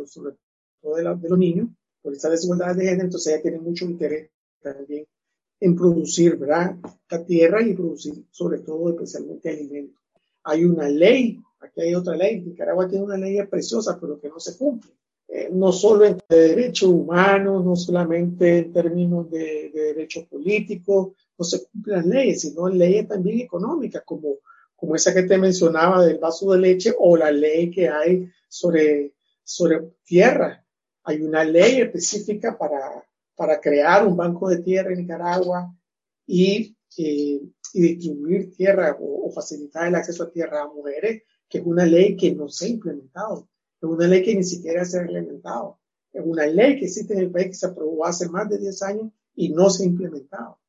de, 0.83 1.03
la, 1.03 1.15
de 1.15 1.29
los 1.29 1.38
niños, 1.38 1.69
por 2.01 2.13
esta 2.13 2.29
desigualdad 2.29 2.75
de 2.75 2.85
género, 2.85 3.05
entonces 3.05 3.33
ella 3.33 3.41
tiene 3.41 3.59
mucho 3.59 3.85
interés 3.85 4.29
también 4.61 5.05
en 5.59 5.75
producir, 5.75 6.38
¿verdad? 6.38 6.75
La 7.09 7.23
tierra 7.23 7.61
y 7.61 7.73
producir 7.73 8.25
sobre 8.31 8.59
todo 8.59 8.89
especialmente 8.89 9.50
alimentos. 9.50 10.01
Hay 10.43 10.65
una 10.65 10.89
ley, 10.89 11.39
aquí 11.59 11.81
hay 11.81 11.93
otra 11.93 12.15
ley, 12.15 12.41
Nicaragua 12.41 12.88
tiene 12.88 13.05
una 13.05 13.17
ley 13.17 13.38
preciosa, 13.45 13.97
pero 14.00 14.19
que 14.19 14.29
no 14.29 14.39
se 14.39 14.57
cumple. 14.57 14.91
Eh, 15.27 15.50
no 15.51 15.71
solo 15.71 16.03
en 16.03 16.17
derechos 16.27 16.89
humanos, 16.89 17.63
no 17.63 17.75
solamente 17.75 18.57
en 18.57 18.73
términos 18.73 19.29
de, 19.29 19.71
de 19.73 19.81
derechos 19.93 20.25
políticos, 20.25 21.13
no 21.38 21.45
se 21.45 21.63
cumplen 21.65 21.97
las 21.97 22.05
leyes, 22.05 22.41
sino 22.41 22.67
leyes 22.67 23.07
también 23.07 23.39
económicas, 23.39 24.03
como, 24.03 24.39
como 24.75 24.95
esa 24.95 25.13
que 25.13 25.23
te 25.23 25.38
mencionaba 25.38 26.03
del 26.05 26.17
vaso 26.17 26.51
de 26.51 26.59
leche 26.59 26.93
o 26.97 27.15
la 27.15 27.31
ley 27.31 27.71
que 27.71 27.88
hay 27.88 28.29
sobre, 28.47 29.13
sobre 29.43 29.79
tierra. 30.03 30.61
Hay 31.03 31.22
una 31.22 31.43
ley 31.43 31.81
específica 31.81 32.58
para, 32.58 33.03
para 33.36 33.60
crear 33.60 34.05
un 34.05 34.15
banco 34.15 34.50
de 34.50 34.60
tierra 34.60 34.91
en 34.91 35.00
Nicaragua 35.00 35.75
y, 36.25 36.77
eh, 36.98 37.41
y 37.74 37.81
distribuir 37.81 38.55
tierra 38.55 38.96
o, 39.00 39.31
facilitar 39.31 39.88
el 39.88 39.96
acceso 39.96 40.24
a 40.24 40.31
tierra 40.31 40.62
a 40.62 40.67
mujeres, 40.67 41.24
que 41.48 41.60
es 41.60 41.65
una 41.65 41.86
ley 41.86 42.15
que 42.15 42.34
no 42.34 42.50
se 42.50 42.65
ha 42.65 42.70
implementado, 42.70 43.50
es 43.81 43.89
una 43.89 44.08
ley 44.08 44.24
que 44.24 44.36
ni 44.36 44.43
siquiera 44.43 44.86
se 44.86 45.00
ha 45.00 45.01
implementado, 45.01 45.79
es 46.12 46.24
una 46.25 46.46
ley 46.46 46.77
que 46.77 46.86
existe 46.86 47.13
en 47.13 47.22
el 47.22 47.31
país 47.31 47.48
que 47.48 47.53
se 47.53 47.65
aprobó 47.67 48.05
hace 48.05 48.29
más 48.29 48.50
de 48.50 48.58
10 48.58 48.84
años 48.84 49.12
y 49.36 49.50
no 49.50 49.70
se 49.70 49.84
ha 49.84 49.88
implementado. 49.88 50.61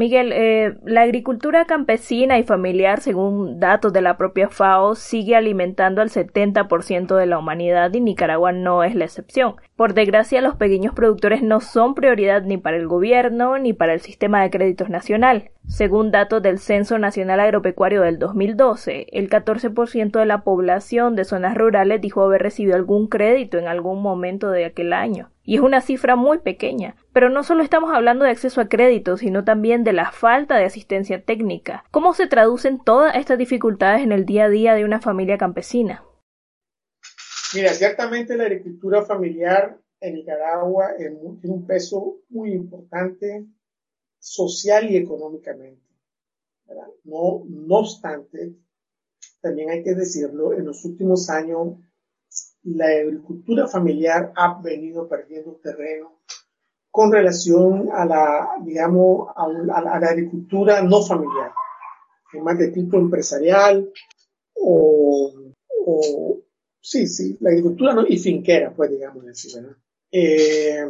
Miguel, 0.00 0.32
eh, 0.32 0.78
la 0.86 1.02
agricultura 1.02 1.66
campesina 1.66 2.38
y 2.38 2.42
familiar, 2.42 3.02
según 3.02 3.60
datos 3.60 3.92
de 3.92 4.00
la 4.00 4.16
propia 4.16 4.48
FAO, 4.48 4.94
sigue 4.94 5.36
alimentando 5.36 6.00
al 6.00 6.08
70% 6.08 7.16
de 7.16 7.26
la 7.26 7.38
humanidad 7.38 7.92
y 7.92 8.00
Nicaragua 8.00 8.50
no 8.50 8.82
es 8.82 8.94
la 8.94 9.04
excepción. 9.04 9.56
Por 9.76 9.92
desgracia, 9.92 10.40
los 10.40 10.56
pequeños 10.56 10.94
productores 10.94 11.42
no 11.42 11.60
son 11.60 11.94
prioridad 11.94 12.44
ni 12.44 12.56
para 12.56 12.78
el 12.78 12.86
gobierno 12.86 13.58
ni 13.58 13.74
para 13.74 13.92
el 13.92 14.00
sistema 14.00 14.40
de 14.40 14.48
créditos 14.48 14.88
nacional. 14.88 15.50
Según 15.66 16.10
datos 16.10 16.42
del 16.42 16.58
Censo 16.58 16.98
Nacional 16.98 17.38
Agropecuario 17.38 18.00
del 18.00 18.18
2012, 18.18 19.06
el 19.12 19.28
14% 19.28 20.18
de 20.18 20.24
la 20.24 20.44
población 20.44 21.14
de 21.14 21.26
zonas 21.26 21.54
rurales 21.58 22.00
dijo 22.00 22.22
haber 22.22 22.40
recibido 22.42 22.74
algún 22.74 23.06
crédito 23.06 23.58
en 23.58 23.68
algún 23.68 24.00
momento 24.00 24.50
de 24.50 24.64
aquel 24.64 24.94
año. 24.94 25.28
Y 25.50 25.56
es 25.56 25.62
una 25.62 25.80
cifra 25.80 26.14
muy 26.14 26.38
pequeña. 26.38 26.94
Pero 27.12 27.28
no 27.28 27.42
solo 27.42 27.64
estamos 27.64 27.90
hablando 27.92 28.24
de 28.24 28.30
acceso 28.30 28.60
a 28.60 28.68
crédito, 28.68 29.16
sino 29.16 29.42
también 29.42 29.82
de 29.82 29.92
la 29.92 30.12
falta 30.12 30.56
de 30.56 30.64
asistencia 30.64 31.24
técnica. 31.24 31.82
¿Cómo 31.90 32.14
se 32.14 32.28
traducen 32.28 32.78
todas 32.78 33.16
estas 33.16 33.36
dificultades 33.36 34.04
en 34.04 34.12
el 34.12 34.26
día 34.26 34.44
a 34.44 34.48
día 34.48 34.74
de 34.74 34.84
una 34.84 35.00
familia 35.00 35.38
campesina? 35.38 36.04
Mira, 37.52 37.70
ciertamente 37.70 38.36
la 38.36 38.44
agricultura 38.44 39.02
familiar 39.02 39.76
en 39.98 40.14
Nicaragua 40.14 40.90
tiene 40.96 41.18
un 41.18 41.66
peso 41.66 42.20
muy 42.28 42.52
importante 42.52 43.44
social 44.20 44.88
y 44.88 44.98
económicamente. 44.98 45.82
No, 47.02 47.42
no 47.48 47.74
obstante, 47.74 48.54
también 49.40 49.70
hay 49.70 49.82
que 49.82 49.96
decirlo, 49.96 50.52
en 50.52 50.66
los 50.66 50.84
últimos 50.84 51.28
años 51.28 51.74
la 52.64 52.86
agricultura 52.86 53.66
familiar 53.66 54.32
ha 54.36 54.60
venido 54.60 55.08
perdiendo 55.08 55.58
terreno 55.62 56.20
con 56.90 57.12
relación 57.12 57.88
a 57.92 58.04
la, 58.04 58.48
digamos, 58.64 59.28
a, 59.36 59.48
la, 59.48 59.78
a 59.78 60.00
la 60.00 60.08
agricultura 60.08 60.82
no 60.82 61.02
familiar, 61.02 61.52
más 62.42 62.58
de 62.58 62.68
tipo 62.68 62.96
empresarial 62.96 63.90
o, 64.54 65.32
o, 65.86 66.40
sí, 66.80 67.06
sí, 67.06 67.36
la 67.40 67.50
agricultura 67.50 67.94
no, 67.94 68.04
y 68.06 68.18
finquera, 68.18 68.72
pues 68.74 68.90
digamos 68.90 69.26
así, 69.28 69.54
¿verdad? 69.54 69.76
Eh, 70.12 70.84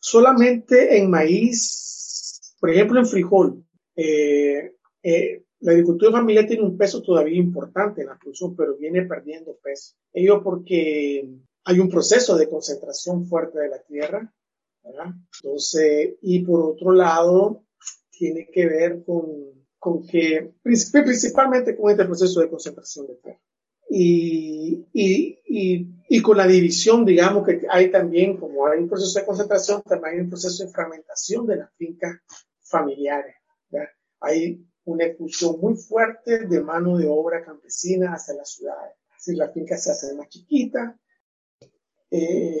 solamente 0.00 0.98
en 0.98 1.10
maíz, 1.10 2.54
por 2.60 2.70
ejemplo 2.70 2.98
en 2.98 3.06
frijol, 3.06 3.64
eh, 3.96 4.74
eh, 5.02 5.44
la 5.60 5.72
agricultura 5.72 6.12
familiar 6.12 6.46
tiene 6.46 6.62
un 6.62 6.76
peso 6.76 7.02
todavía 7.02 7.38
importante 7.38 8.02
en 8.02 8.08
la 8.08 8.18
producción, 8.18 8.54
pero 8.54 8.76
viene 8.76 9.02
perdiendo 9.02 9.58
peso. 9.62 9.96
Ello 10.12 10.42
porque 10.42 11.28
hay 11.64 11.80
un 11.80 11.88
proceso 11.88 12.36
de 12.36 12.48
concentración 12.48 13.26
fuerte 13.26 13.58
de 13.58 13.68
la 13.68 13.82
tierra, 13.82 14.32
¿verdad? 14.84 15.14
Entonces, 15.42 16.14
y 16.22 16.40
por 16.40 16.60
otro 16.60 16.92
lado, 16.92 17.64
tiene 18.10 18.48
que 18.52 18.66
ver 18.66 19.04
con, 19.04 19.26
con 19.78 20.06
que, 20.06 20.54
principalmente 20.62 21.76
con 21.76 21.90
este 21.90 22.04
proceso 22.04 22.40
de 22.40 22.50
concentración 22.50 23.06
de 23.08 23.14
tierra. 23.16 23.40
Y, 23.90 24.86
y, 24.92 25.38
y, 25.46 25.88
y, 26.08 26.22
con 26.22 26.36
la 26.36 26.46
división, 26.46 27.06
digamos 27.06 27.46
que 27.46 27.62
hay 27.70 27.90
también, 27.90 28.36
como 28.36 28.66
hay 28.66 28.80
un 28.80 28.88
proceso 28.88 29.18
de 29.18 29.24
concentración, 29.26 29.82
también 29.82 30.14
hay 30.14 30.20
un 30.20 30.28
proceso 30.28 30.64
de 30.64 30.70
fragmentación 30.70 31.46
de 31.46 31.56
las 31.56 31.74
fincas 31.74 32.20
familiares. 32.60 33.34
¿verdad? 33.70 33.88
Hay 34.20 34.62
una 34.88 35.04
expulsión 35.04 35.60
muy 35.60 35.76
fuerte 35.76 36.46
de 36.46 36.60
mano 36.60 36.96
de 36.96 37.06
obra 37.08 37.44
campesina 37.44 38.14
hacia 38.14 38.34
las 38.34 38.50
ciudades. 38.50 38.94
Así 39.14 39.34
las 39.34 39.52
fincas 39.52 39.82
se 39.82 39.90
hacen 39.90 40.16
más 40.16 40.28
chiquitas. 40.28 40.94
Eh, 42.10 42.60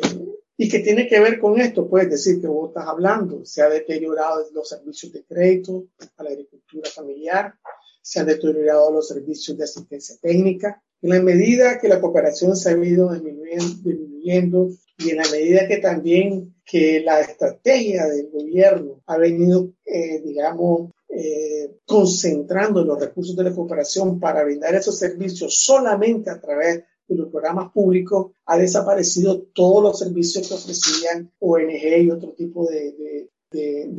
y 0.56 0.68
que 0.68 0.80
tiene 0.80 1.08
que 1.08 1.20
ver 1.20 1.38
con 1.38 1.58
esto, 1.60 1.88
puedes 1.88 2.10
decir 2.10 2.40
que 2.40 2.48
vos 2.48 2.68
estás 2.68 2.86
hablando, 2.86 3.44
se 3.44 3.62
ha 3.62 3.68
deteriorado 3.68 4.44
los 4.52 4.68
servicios 4.68 5.12
de 5.12 5.24
crédito 5.24 5.86
a 6.16 6.24
la 6.24 6.30
agricultura 6.30 6.90
familiar, 6.90 7.54
se 8.02 8.20
han 8.20 8.26
deteriorado 8.26 8.90
los 8.90 9.08
servicios 9.08 9.56
de 9.56 9.64
asistencia 9.64 10.16
técnica. 10.20 10.82
En 11.00 11.10
la 11.10 11.22
medida 11.22 11.78
que 11.78 11.88
la 11.88 12.00
cooperación 12.00 12.56
se 12.56 12.70
ha 12.70 12.76
ido 12.76 13.12
disminuyendo, 13.12 13.74
disminuyendo 13.84 14.68
y 14.98 15.10
en 15.10 15.16
la 15.16 15.30
medida 15.30 15.68
que 15.68 15.78
también 15.78 16.56
que 16.64 17.00
la 17.00 17.20
estrategia 17.20 18.06
del 18.06 18.28
gobierno 18.30 19.00
ha 19.06 19.16
venido, 19.16 19.70
eh, 19.86 20.20
digamos, 20.22 20.90
eh, 21.20 21.80
concentrando 21.84 22.84
los 22.84 23.00
recursos 23.00 23.34
de 23.34 23.42
la 23.42 23.52
cooperación 23.52 24.20
para 24.20 24.44
brindar 24.44 24.76
esos 24.76 24.96
servicios 24.96 25.58
solamente 25.58 26.30
a 26.30 26.40
través 26.40 26.84
de 27.08 27.16
los 27.16 27.28
programas 27.28 27.72
públicos, 27.72 28.30
ha 28.46 28.56
desaparecido 28.56 29.42
todos 29.52 29.82
los 29.82 29.98
servicios 29.98 30.46
que 30.46 30.54
ofrecían 30.54 31.32
ONG 31.40 32.02
y 32.02 32.10
otro 32.12 32.34
tipo 32.34 32.68
de, 32.68 33.28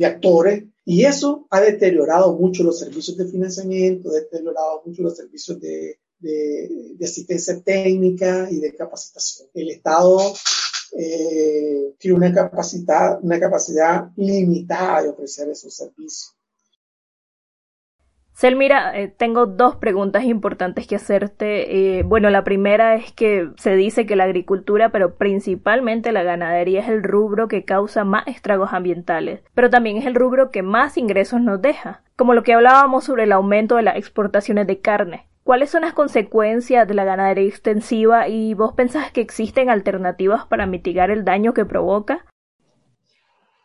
actores. 0.02 0.64
Y 0.86 1.04
eso 1.04 1.46
ha 1.50 1.60
deteriorado 1.60 2.32
mucho 2.38 2.62
los 2.62 2.78
servicios 2.78 3.18
de 3.18 3.26
financiamiento, 3.26 4.08
ha 4.08 4.14
deteriorado 4.14 4.82
mucho 4.86 5.02
los 5.02 5.14
servicios 5.14 5.60
de, 5.60 5.98
asistencia 7.02 7.60
técnica 7.60 8.48
y 8.50 8.60
de 8.60 8.74
capacitación. 8.74 9.50
El 9.52 9.68
Estado 9.68 10.20
eh, 10.96 11.92
tiene 11.98 12.16
una 12.16 12.32
capacidad 12.32 14.10
limitada 14.16 15.02
de 15.02 15.08
ofrecer 15.10 15.50
esos 15.50 15.74
servicios. 15.74 16.39
Selmira, 18.40 18.98
eh, 18.98 19.08
tengo 19.08 19.44
dos 19.44 19.76
preguntas 19.76 20.24
importantes 20.24 20.86
que 20.86 20.96
hacerte. 20.96 21.98
Eh, 21.98 22.04
bueno, 22.04 22.30
la 22.30 22.42
primera 22.42 22.94
es 22.94 23.12
que 23.12 23.50
se 23.58 23.76
dice 23.76 24.06
que 24.06 24.16
la 24.16 24.24
agricultura, 24.24 24.88
pero 24.88 25.16
principalmente 25.16 26.10
la 26.10 26.22
ganadería, 26.22 26.80
es 26.80 26.88
el 26.88 27.02
rubro 27.02 27.48
que 27.48 27.66
causa 27.66 28.02
más 28.04 28.26
estragos 28.28 28.72
ambientales, 28.72 29.42
pero 29.52 29.68
también 29.68 29.98
es 29.98 30.06
el 30.06 30.14
rubro 30.14 30.50
que 30.50 30.62
más 30.62 30.96
ingresos 30.96 31.42
nos 31.42 31.60
deja, 31.60 32.00
como 32.16 32.32
lo 32.32 32.42
que 32.42 32.54
hablábamos 32.54 33.04
sobre 33.04 33.24
el 33.24 33.32
aumento 33.32 33.76
de 33.76 33.82
las 33.82 33.96
exportaciones 33.96 34.66
de 34.66 34.80
carne. 34.80 35.26
¿Cuáles 35.44 35.68
son 35.68 35.82
las 35.82 35.92
consecuencias 35.92 36.88
de 36.88 36.94
la 36.94 37.04
ganadería 37.04 37.46
extensiva 37.46 38.26
y 38.26 38.54
vos 38.54 38.72
pensás 38.72 39.12
que 39.12 39.20
existen 39.20 39.68
alternativas 39.68 40.46
para 40.46 40.64
mitigar 40.64 41.10
el 41.10 41.26
daño 41.26 41.52
que 41.52 41.66
provoca? 41.66 42.24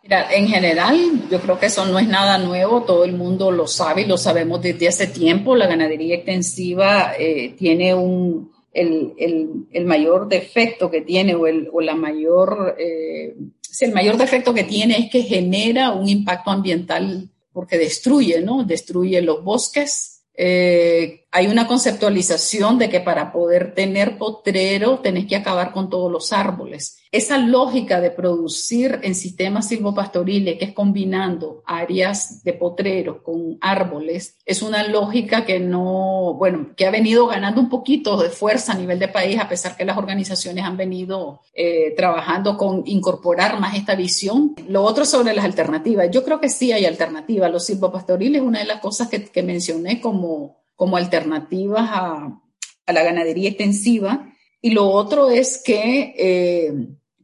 En 0.07 0.47
general, 0.47 1.27
yo 1.31 1.41
creo 1.41 1.57
que 1.57 1.65
eso 1.65 1.83
no 1.85 1.97
es 1.97 2.07
nada 2.07 2.37
nuevo, 2.37 2.83
todo 2.83 3.05
el 3.05 3.13
mundo 3.13 3.49
lo 3.49 3.65
sabe 3.65 4.03
y 4.03 4.05
lo 4.05 4.17
sabemos 4.19 4.61
desde 4.61 4.87
hace 4.87 5.07
tiempo. 5.07 5.55
La 5.55 5.65
ganadería 5.65 6.15
extensiva 6.15 7.13
eh, 7.17 7.55
tiene 7.57 7.95
un, 7.95 8.51
el, 8.71 9.65
el, 9.71 9.85
mayor 9.85 10.27
defecto 10.27 10.91
que 10.91 11.01
tiene 11.01 11.33
o, 11.33 11.47
el, 11.47 11.69
o 11.73 11.81
la 11.81 11.95
mayor, 11.95 12.75
eh, 12.77 13.35
el 13.81 13.93
mayor 13.93 14.17
defecto 14.17 14.53
que 14.53 14.63
tiene 14.63 14.99
es 14.99 15.09
que 15.09 15.23
genera 15.23 15.91
un 15.91 16.07
impacto 16.07 16.51
ambiental 16.51 17.27
porque 17.51 17.79
destruye, 17.79 18.41
¿no? 18.41 18.63
Destruye 18.63 19.21
los 19.23 19.43
bosques. 19.43 20.23
Eh, 20.35 21.24
hay 21.35 21.47
una 21.47 21.67
conceptualización 21.67 22.77
de 22.77 22.87
que 22.87 23.01
para 23.01 23.33
poder 23.33 23.73
tener 23.73 24.17
potrero 24.17 24.99
tenés 24.99 25.25
que 25.25 25.35
acabar 25.35 25.73
con 25.73 25.89
todos 25.89 26.09
los 26.09 26.31
árboles 26.31 26.97
esa 27.15 27.37
lógica 27.37 28.01
de 28.01 28.11
producir 28.11 28.99
en 29.03 29.15
sistemas 29.15 29.69
silvopastoriles, 29.69 30.57
que 30.57 30.65
es 30.65 30.73
combinando 30.73 31.63
áreas 31.65 32.43
de 32.43 32.51
potreros 32.51 33.21
con 33.21 33.57
árboles, 33.61 34.37
es 34.45 34.61
una 34.61 34.85
lógica 34.85 35.45
que 35.45 35.61
no, 35.61 36.35
bueno, 36.37 36.71
que 36.75 36.85
ha 36.85 36.91
venido 36.91 37.27
ganando 37.27 37.61
un 37.61 37.69
poquito 37.69 38.17
de 38.17 38.29
fuerza 38.29 38.73
a 38.73 38.77
nivel 38.77 38.99
de 38.99 39.07
país, 39.07 39.39
a 39.39 39.47
pesar 39.47 39.77
que 39.77 39.85
las 39.85 39.97
organizaciones 39.97 40.65
han 40.65 40.75
venido 40.75 41.39
eh, 41.53 41.93
trabajando 41.95 42.57
con 42.57 42.83
incorporar 42.85 43.61
más 43.61 43.77
esta 43.77 43.95
visión. 43.95 44.53
Lo 44.67 44.83
otro 44.83 45.05
sobre 45.05 45.33
las 45.33 45.45
alternativas, 45.45 46.11
yo 46.11 46.25
creo 46.25 46.41
que 46.41 46.49
sí 46.49 46.73
hay 46.73 46.85
alternativas. 46.85 47.49
Los 47.49 47.65
silvopastoriles 47.65 48.41
es 48.41 48.47
una 48.47 48.59
de 48.59 48.65
las 48.65 48.81
cosas 48.81 49.07
que 49.07 49.43
mencioné 49.43 50.01
como, 50.01 50.64
como 50.75 50.97
alternativas 50.97 51.89
a, 51.91 52.41
la 52.87 53.03
ganadería 53.03 53.49
extensiva. 53.49 54.31
Y 54.61 54.71
lo 54.71 54.89
otro 54.89 55.29
es 55.29 55.61
que 55.63 56.13
eh, 56.17 56.73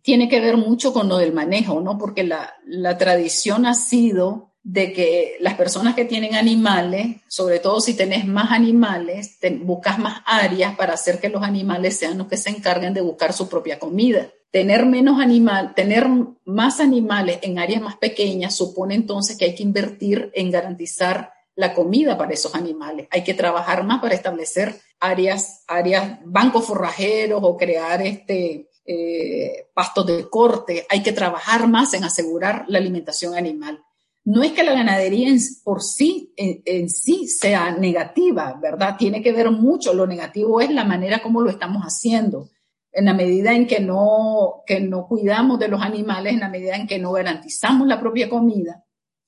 tiene 0.01 0.27
que 0.27 0.41
ver 0.41 0.57
mucho 0.57 0.93
con 0.93 1.07
lo 1.07 1.17
del 1.17 1.33
manejo, 1.33 1.81
¿no? 1.81 1.97
Porque 1.97 2.23
la, 2.23 2.53
tradición 2.97 3.65
ha 3.65 3.73
sido 3.73 4.51
de 4.63 4.93
que 4.93 5.37
las 5.39 5.55
personas 5.55 5.95
que 5.95 6.05
tienen 6.05 6.35
animales, 6.35 7.17
sobre 7.27 7.59
todo 7.59 7.81
si 7.81 7.95
tenés 7.95 8.25
más 8.27 8.51
animales, 8.51 9.37
buscas 9.61 9.97
más 9.97 10.21
áreas 10.25 10.75
para 10.75 10.93
hacer 10.93 11.19
que 11.19 11.29
los 11.29 11.43
animales 11.43 11.97
sean 11.97 12.17
los 12.17 12.27
que 12.27 12.37
se 12.37 12.51
encarguen 12.51 12.93
de 12.93 13.01
buscar 13.01 13.33
su 13.33 13.49
propia 13.49 13.79
comida. 13.79 14.29
Tener 14.51 14.85
menos 14.85 15.19
animal, 15.19 15.73
tener 15.75 16.07
más 16.45 16.79
animales 16.79 17.39
en 17.41 17.57
áreas 17.57 17.81
más 17.81 17.95
pequeñas 17.97 18.55
supone 18.55 18.95
entonces 18.95 19.37
que 19.37 19.45
hay 19.45 19.55
que 19.55 19.63
invertir 19.63 20.31
en 20.35 20.51
garantizar 20.51 21.31
la 21.55 21.73
comida 21.73 22.17
para 22.17 22.33
esos 22.33 22.55
animales. 22.55 23.07
Hay 23.11 23.23
que 23.23 23.33
trabajar 23.33 23.83
más 23.83 24.01
para 24.01 24.15
establecer 24.15 24.79
áreas, 24.99 25.63
áreas, 25.67 26.19
bancos 26.23 26.65
forrajeros 26.65 27.41
o 27.43 27.57
crear 27.57 28.01
este, 28.01 28.69
eh, 28.83 29.67
pastos 29.75 30.07
de 30.07 30.27
corte, 30.27 30.85
hay 30.89 31.03
que 31.03 31.13
trabajar 31.13 31.67
más 31.67 31.93
en 31.93 32.03
asegurar 32.03 32.65
la 32.67 32.79
alimentación 32.79 33.35
animal. 33.35 33.83
No 34.23 34.43
es 34.43 34.51
que 34.51 34.63
la 34.63 34.73
ganadería 34.73 35.33
por 35.63 35.81
sí, 35.81 36.33
en, 36.35 36.89
sí 36.89 37.27
sea 37.27 37.71
negativa, 37.71 38.59
¿verdad? 38.61 38.97
Tiene 38.97 39.21
que 39.21 39.31
ver 39.31 39.49
mucho. 39.49 39.93
Lo 39.93 40.05
negativo 40.05 40.61
es 40.61 40.71
la 40.71 40.83
manera 40.83 41.21
como 41.21 41.41
lo 41.41 41.49
estamos 41.49 41.83
haciendo. 41.83 42.49
En 42.91 43.05
la 43.05 43.13
medida 43.13 43.53
en 43.53 43.65
que 43.65 43.79
no, 43.79 44.63
que 44.65 44.79
no 44.79 45.07
cuidamos 45.07 45.57
de 45.59 45.69
los 45.69 45.81
animales, 45.81 46.33
en 46.33 46.39
la 46.41 46.49
medida 46.49 46.75
en 46.75 46.85
que 46.85 46.99
no 46.99 47.13
garantizamos 47.13 47.87
la 47.87 47.99
propia 47.99 48.29
comida 48.29 48.83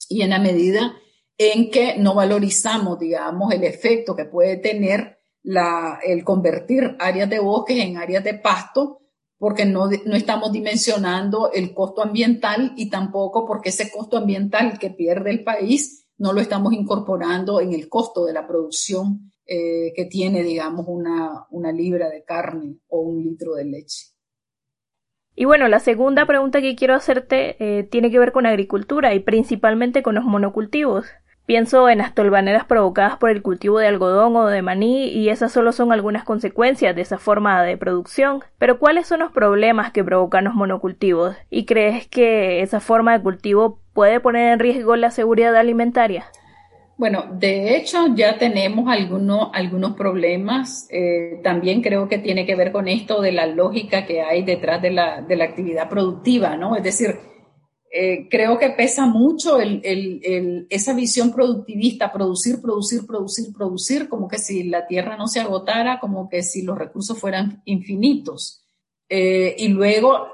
y 0.10 0.22
en 0.22 0.32
la 0.32 0.40
medida 0.40 0.96
en 1.38 1.72
que 1.72 1.98
no 1.98 2.14
valorizamos, 2.16 3.00
digamos, 3.00 3.54
el 3.54 3.64
efecto 3.64 4.16
que 4.16 4.26
puede 4.26 4.58
tener 4.58 5.20
el 6.06 6.24
convertir 6.24 6.96
áreas 7.00 7.30
de 7.30 7.40
bosques 7.40 7.78
en 7.78 7.98
áreas 7.98 8.24
de 8.24 8.36
pasto 8.36 9.02
porque 9.38 9.66
no, 9.66 9.90
no, 10.06 10.16
estamos 10.16 10.54
dimensionando 10.54 11.52
el 11.52 11.74
costo 11.74 12.02
ambiental 12.02 12.72
y 12.78 12.90
tampoco 12.90 13.46
porque 13.46 13.70
ese 13.70 13.92
costo 13.92 14.18
ambiental 14.18 14.80
que 14.80 14.90
pierde 14.90 15.32
el 15.32 15.44
país 15.44 16.08
no 16.18 16.32
lo 16.32 16.40
estamos 16.40 16.72
incorporando 16.72 17.60
en 17.60 17.74
el 17.74 17.90
costo 17.90 18.24
de 18.24 18.32
la 18.32 18.48
producción 18.48 19.32
eh, 19.46 19.92
que 19.94 20.06
tiene, 20.06 20.44
digamos, 20.44 20.86
una, 20.88 21.46
una 21.50 21.74
libra 21.74 22.08
de 22.08 22.24
carne 22.24 22.78
o 22.88 23.02
un 23.02 23.22
litro 23.22 23.56
de 23.56 23.66
leche. 23.66 24.14
Y 25.36 25.44
bueno, 25.44 25.68
la 25.68 25.80
segunda 25.80 26.26
pregunta 26.26 26.62
que 26.62 26.78
quiero 26.78 26.94
hacerte 26.94 27.58
eh, 27.60 27.84
tiene 27.84 28.12
que 28.12 28.20
ver 28.20 28.32
con 28.32 28.46
agricultura 28.46 29.14
y 29.14 29.20
principalmente 29.20 30.04
con 30.04 30.16
los 30.16 30.24
monocultivos. 30.24 31.08
Pienso 31.46 31.90
en 31.90 31.98
las 31.98 32.16
tolvaneras 32.16 32.64
provocadas 32.64 33.18
por 33.18 33.30
el 33.30 33.42
cultivo 33.42 33.78
de 33.78 33.88
algodón 33.88 34.34
o 34.38 34.46
de 34.46 34.62
maní 34.62 35.08
y 35.08 35.28
esas 35.28 35.52
solo 35.52 35.74
son 35.74 35.92
algunas 35.92 36.24
consecuencias 36.24 36.96
de 36.96 37.02
esa 37.02 37.18
forma 37.18 37.62
de 37.64 37.76
producción. 37.76 38.42
Pero 38.58 38.80
¿cuáles 38.80 39.08
son 39.08 39.20
los 39.20 39.32
problemas 39.34 39.92
que 39.92 40.06
provocan 40.06 40.46
los 40.46 40.54
monocultivos? 40.54 41.36
¿Y 41.50 41.66
crees 41.66 42.08
que 42.08 42.62
esa 42.62 42.80
forma 42.80 43.12
de 43.12 43.22
cultivo 43.22 43.80
puede 43.92 44.22
poner 44.22 44.54
en 44.54 44.60
riesgo 44.60 44.96
la 44.96 45.12
seguridad 45.12 45.54
alimentaria? 45.58 46.26
Bueno, 46.96 47.26
de 47.30 47.76
hecho 47.76 48.16
ya 48.16 48.38
tenemos 48.38 48.88
algunos, 48.88 49.50
algunos 49.52 49.98
problemas. 49.98 50.88
Eh, 50.92 51.42
también 51.44 51.82
creo 51.82 52.08
que 52.08 52.20
tiene 52.20 52.46
que 52.46 52.56
ver 52.56 52.72
con 52.72 52.88
esto 52.88 53.20
de 53.20 53.34
la 53.34 53.48
lógica 53.48 54.06
que 54.06 54.22
hay 54.22 54.44
detrás 54.44 54.82
de 54.82 54.92
la, 54.92 55.22
de 55.22 55.36
la 55.36 55.44
actividad 55.44 55.90
productiva, 55.90 56.56
¿no? 56.56 56.78
Es 56.78 56.84
decir, 56.84 57.20
eh, 57.96 58.28
creo 58.28 58.58
que 58.58 58.72
pesa 58.72 59.06
mucho 59.06 59.60
esa 59.62 60.94
visión 60.96 61.32
productivista, 61.32 62.12
producir, 62.12 62.60
producir, 62.60 63.06
producir, 63.06 63.54
producir, 63.54 64.10
como 64.10 64.28
que 64.28 64.40
si 64.40 64.64
la 64.64 64.88
tierra 64.88 65.16
no 65.16 65.28
se 65.28 65.40
agotara, 65.40 66.00
como 66.00 66.28
que 66.28 66.42
si 66.42 66.64
los 66.64 66.76
recursos 66.76 67.20
fueran 67.20 67.62
infinitos. 67.66 68.66
Eh, 69.08 69.56
y 69.60 69.68
luego 69.68 70.26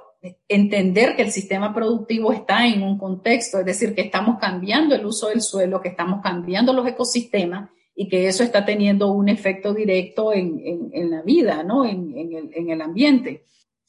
entender 0.47 1.17
que 1.17 1.23
el 1.23 1.33
sistema 1.33 1.73
productivo 1.73 2.31
está 2.31 2.65
en 2.65 2.81
un 2.81 2.97
contexto, 2.97 3.59
es 3.59 3.65
decir, 3.65 3.93
que 3.93 4.03
estamos 4.03 4.39
cambiando 4.39 4.95
el 4.95 5.05
uso 5.05 5.27
del 5.27 5.41
suelo, 5.41 5.81
que 5.81 5.89
estamos 5.89 6.21
cambiando 6.23 6.71
los 6.71 6.87
ecosistemas 6.87 7.71
y 7.93 8.07
que 8.07 8.29
eso 8.29 8.41
está 8.41 8.63
teniendo 8.63 9.11
un 9.11 9.27
efecto 9.27 9.73
directo 9.73 10.31
en, 10.31 11.11
la 11.11 11.21
vida, 11.23 11.61
¿no? 11.63 11.83
en 11.83 12.69
el 12.69 12.81
ambiente. 12.81 13.43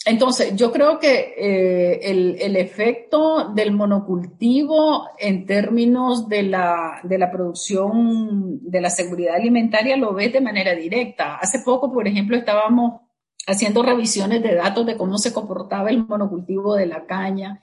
Entonces, 0.06 0.56
yo 0.56 0.72
creo 0.72 0.98
que 0.98 1.34
eh, 1.36 2.10
el, 2.10 2.56
efecto 2.56 3.52
del 3.54 3.72
monocultivo 3.72 5.08
en 5.18 5.44
términos 5.44 6.26
de 6.26 6.42
la, 6.42 7.00
de 7.02 7.18
la 7.18 7.30
producción 7.30 8.60
de 8.62 8.80
la 8.80 8.88
seguridad 8.88 9.34
alimentaria 9.34 9.98
lo 9.98 10.14
ve 10.14 10.30
de 10.30 10.40
manera 10.40 10.74
directa. 10.74 11.36
Hace 11.36 11.60
poco, 11.60 11.92
por 11.92 12.08
ejemplo, 12.08 12.34
estábamos 12.36 13.02
haciendo 13.46 13.82
revisiones 13.82 14.42
de 14.42 14.54
datos 14.54 14.86
de 14.86 14.96
cómo 14.96 15.18
se 15.18 15.34
comportaba 15.34 15.90
el 15.90 16.06
monocultivo 16.06 16.76
de 16.76 16.86
la 16.86 17.04
caña, 17.04 17.60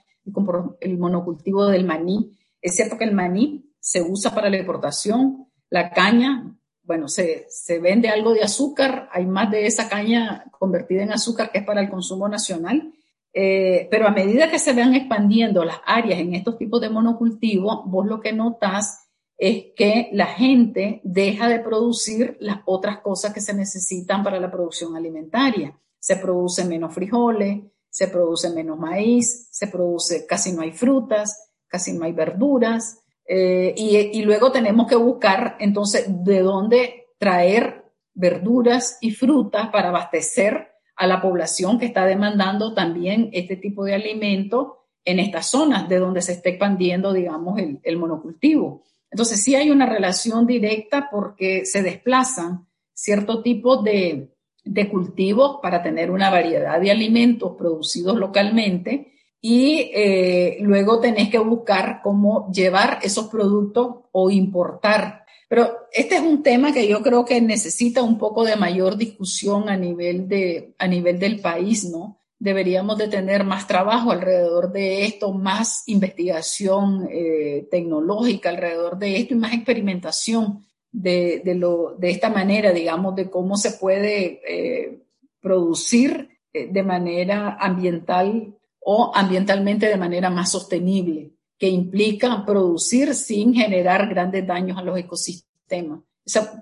el 0.80 0.98
monocultivo 0.98 1.66
del 1.66 1.86
maní. 1.86 2.38
Es 2.62 2.76
cierto 2.76 3.00
que 3.00 3.06
el 3.06 3.16
maní 3.16 3.72
se 3.80 4.04
usa 4.04 4.36
para 4.36 4.50
la 4.52 4.58
exportación, 4.58 5.48
la 5.70 5.90
caña 5.90 6.57
bueno, 6.88 7.10
se, 7.10 7.46
se, 7.50 7.80
vende 7.80 8.08
algo 8.08 8.34
de 8.34 8.44
azúcar, 8.44 9.10
hay 9.12 9.26
más 9.26 9.52
de 9.52 9.66
esa 9.66 9.90
caña 9.90 10.46
convertida 10.52 11.04
en 11.04 11.12
azúcar 11.12 11.52
que 11.52 11.60
es 11.60 11.66
para 11.66 11.82
el 11.82 11.90
consumo 11.90 12.30
nacional, 12.30 12.94
eh, 13.34 13.90
pero 13.92 14.08
a 14.08 14.12
medida 14.12 14.50
que 14.50 14.58
se 14.58 14.72
van 14.72 14.96
expandiendo 14.96 15.66
las 15.66 15.80
áreas 15.86 16.20
en 16.20 16.34
estos 16.34 16.58
tipos 16.58 16.80
de 16.80 16.90
monocultivo, 16.90 17.84
vos 17.86 18.06
lo 18.08 18.22
que 18.22 18.32
notas 18.32 19.10
es 19.38 19.66
que 19.76 20.10
la 20.14 20.28
gente 20.28 21.02
deja 21.04 21.50
de 21.50 21.60
producir 21.60 22.38
las 22.40 22.60
otras 22.66 23.02
cosas 23.02 23.34
que 23.34 23.42
se 23.42 23.54
necesitan 23.54 24.24
para 24.24 24.40
la 24.40 24.50
producción 24.50 24.96
alimentaria. 24.96 25.78
Se 26.00 26.16
produce 26.16 26.64
menos 26.64 26.94
frijoles, 26.94 27.64
se 27.90 28.08
produce 28.08 28.50
menos 28.50 28.80
maíz, 28.80 29.50
se 29.52 29.68
produce, 29.68 30.26
casi 30.26 30.54
no 30.54 30.62
hay 30.62 30.72
frutas, 30.72 31.52
casi 31.68 31.92
no 31.92 32.06
hay 32.06 32.14
verduras, 32.14 33.04
eh, 33.28 33.74
y, 33.76 34.22
luego 34.22 34.54
tenemos 34.54 34.88
que 34.88 34.96
buscar 34.96 35.58
entonces 35.60 36.06
de 36.24 36.40
dónde 36.40 37.08
traer 37.18 37.84
verduras 38.14 38.98
y 39.02 39.12
frutas 39.12 39.68
para 39.68 39.90
abastecer 39.90 40.70
a 40.96 41.06
la 41.08 41.22
población 41.22 41.78
que 41.78 41.88
está 41.88 42.06
demandando 42.06 42.74
también 42.74 43.30
este 43.34 43.58
tipo 43.58 43.84
de 43.84 43.96
alimento 43.96 44.86
en 45.04 45.20
estas 45.20 45.48
zonas 45.48 45.90
de 45.90 46.00
donde 46.00 46.22
se 46.22 46.34
está 46.34 46.50
expandiendo, 46.50 47.12
digamos, 47.12 47.60
el, 47.84 47.98
monocultivo. 47.98 48.84
Entonces 49.12 49.44
sí 49.44 49.56
hay 49.56 49.72
una 49.72 49.86
relación 49.86 50.48
directa 50.48 51.10
porque 51.12 51.66
se 51.66 51.84
desplazan 51.84 52.66
cierto 52.94 53.42
tipo 53.42 53.78
de, 53.84 54.34
de 54.64 54.90
cultivos 54.90 55.60
para 55.62 55.84
tener 55.84 56.12
una 56.12 56.30
variedad 56.30 56.80
de 56.80 56.92
alimentos 56.92 57.56
producidos 57.58 58.18
localmente 58.18 59.17
y 59.42 59.92
eh, 59.94 60.58
luego 60.62 61.00
tenés 61.00 61.30
que 61.30 61.40
buscar 61.40 62.02
cómo 62.04 62.52
llevar 62.52 63.00
esos 63.04 63.28
productos 63.28 63.98
o 64.12 64.30
importar. 64.32 65.26
Pero 65.48 65.88
este 65.92 66.16
es 66.16 66.22
un 66.22 66.44
tema 66.44 66.74
que 66.74 66.88
yo 66.88 67.02
creo 67.02 67.24
que 67.24 67.40
necesita 67.40 68.02
un 68.02 68.18
poco 68.18 68.44
de 68.44 68.56
mayor 68.56 68.98
discusión 68.98 69.70
a 69.70 69.78
nivel, 69.78 70.28
de, 70.28 70.74
a 70.78 70.88
nivel 70.88 71.20
del 71.20 71.40
país, 71.40 71.86
¿no? 71.90 72.20
Deberíamos 72.40 72.98
de 72.98 73.08
tener 73.08 73.44
más 73.44 73.66
trabajo 73.66 74.12
alrededor 74.12 74.72
de 74.72 75.06
esto, 75.06 75.32
más 75.32 75.84
investigación 75.88 77.08
eh, 77.10 77.68
tecnológica 77.72 78.50
alrededor 78.50 78.98
de 78.98 79.18
esto 79.18 79.34
y 79.34 79.38
más 79.38 79.54
experimentación 79.54 80.66
de, 80.92 81.42
lo, 81.56 81.96
de 81.98 82.10
esta 82.10 82.30
manera, 82.30 82.72
digamos, 82.72 83.16
de 83.16 83.30
cómo 83.30 83.56
se 83.56 83.72
puede 83.72 84.42
eh, 84.48 85.00
producir 85.40 86.30
de 86.54 86.84
manera 86.84 87.56
ambiental 87.60 88.58
o 88.90 89.12
ambientalmente 89.14 89.88
de 89.88 89.98
manera 89.98 90.30
más 90.30 90.50
sostenible, 90.50 91.34
que 91.60 91.68
implica 91.68 92.46
producir 92.46 93.14
sin 93.16 93.54
generar 93.54 94.08
grandes 94.08 94.48
daños 94.48 94.78
a 94.78 94.82
los 94.82 94.98
ecosistemas. 94.98 96.04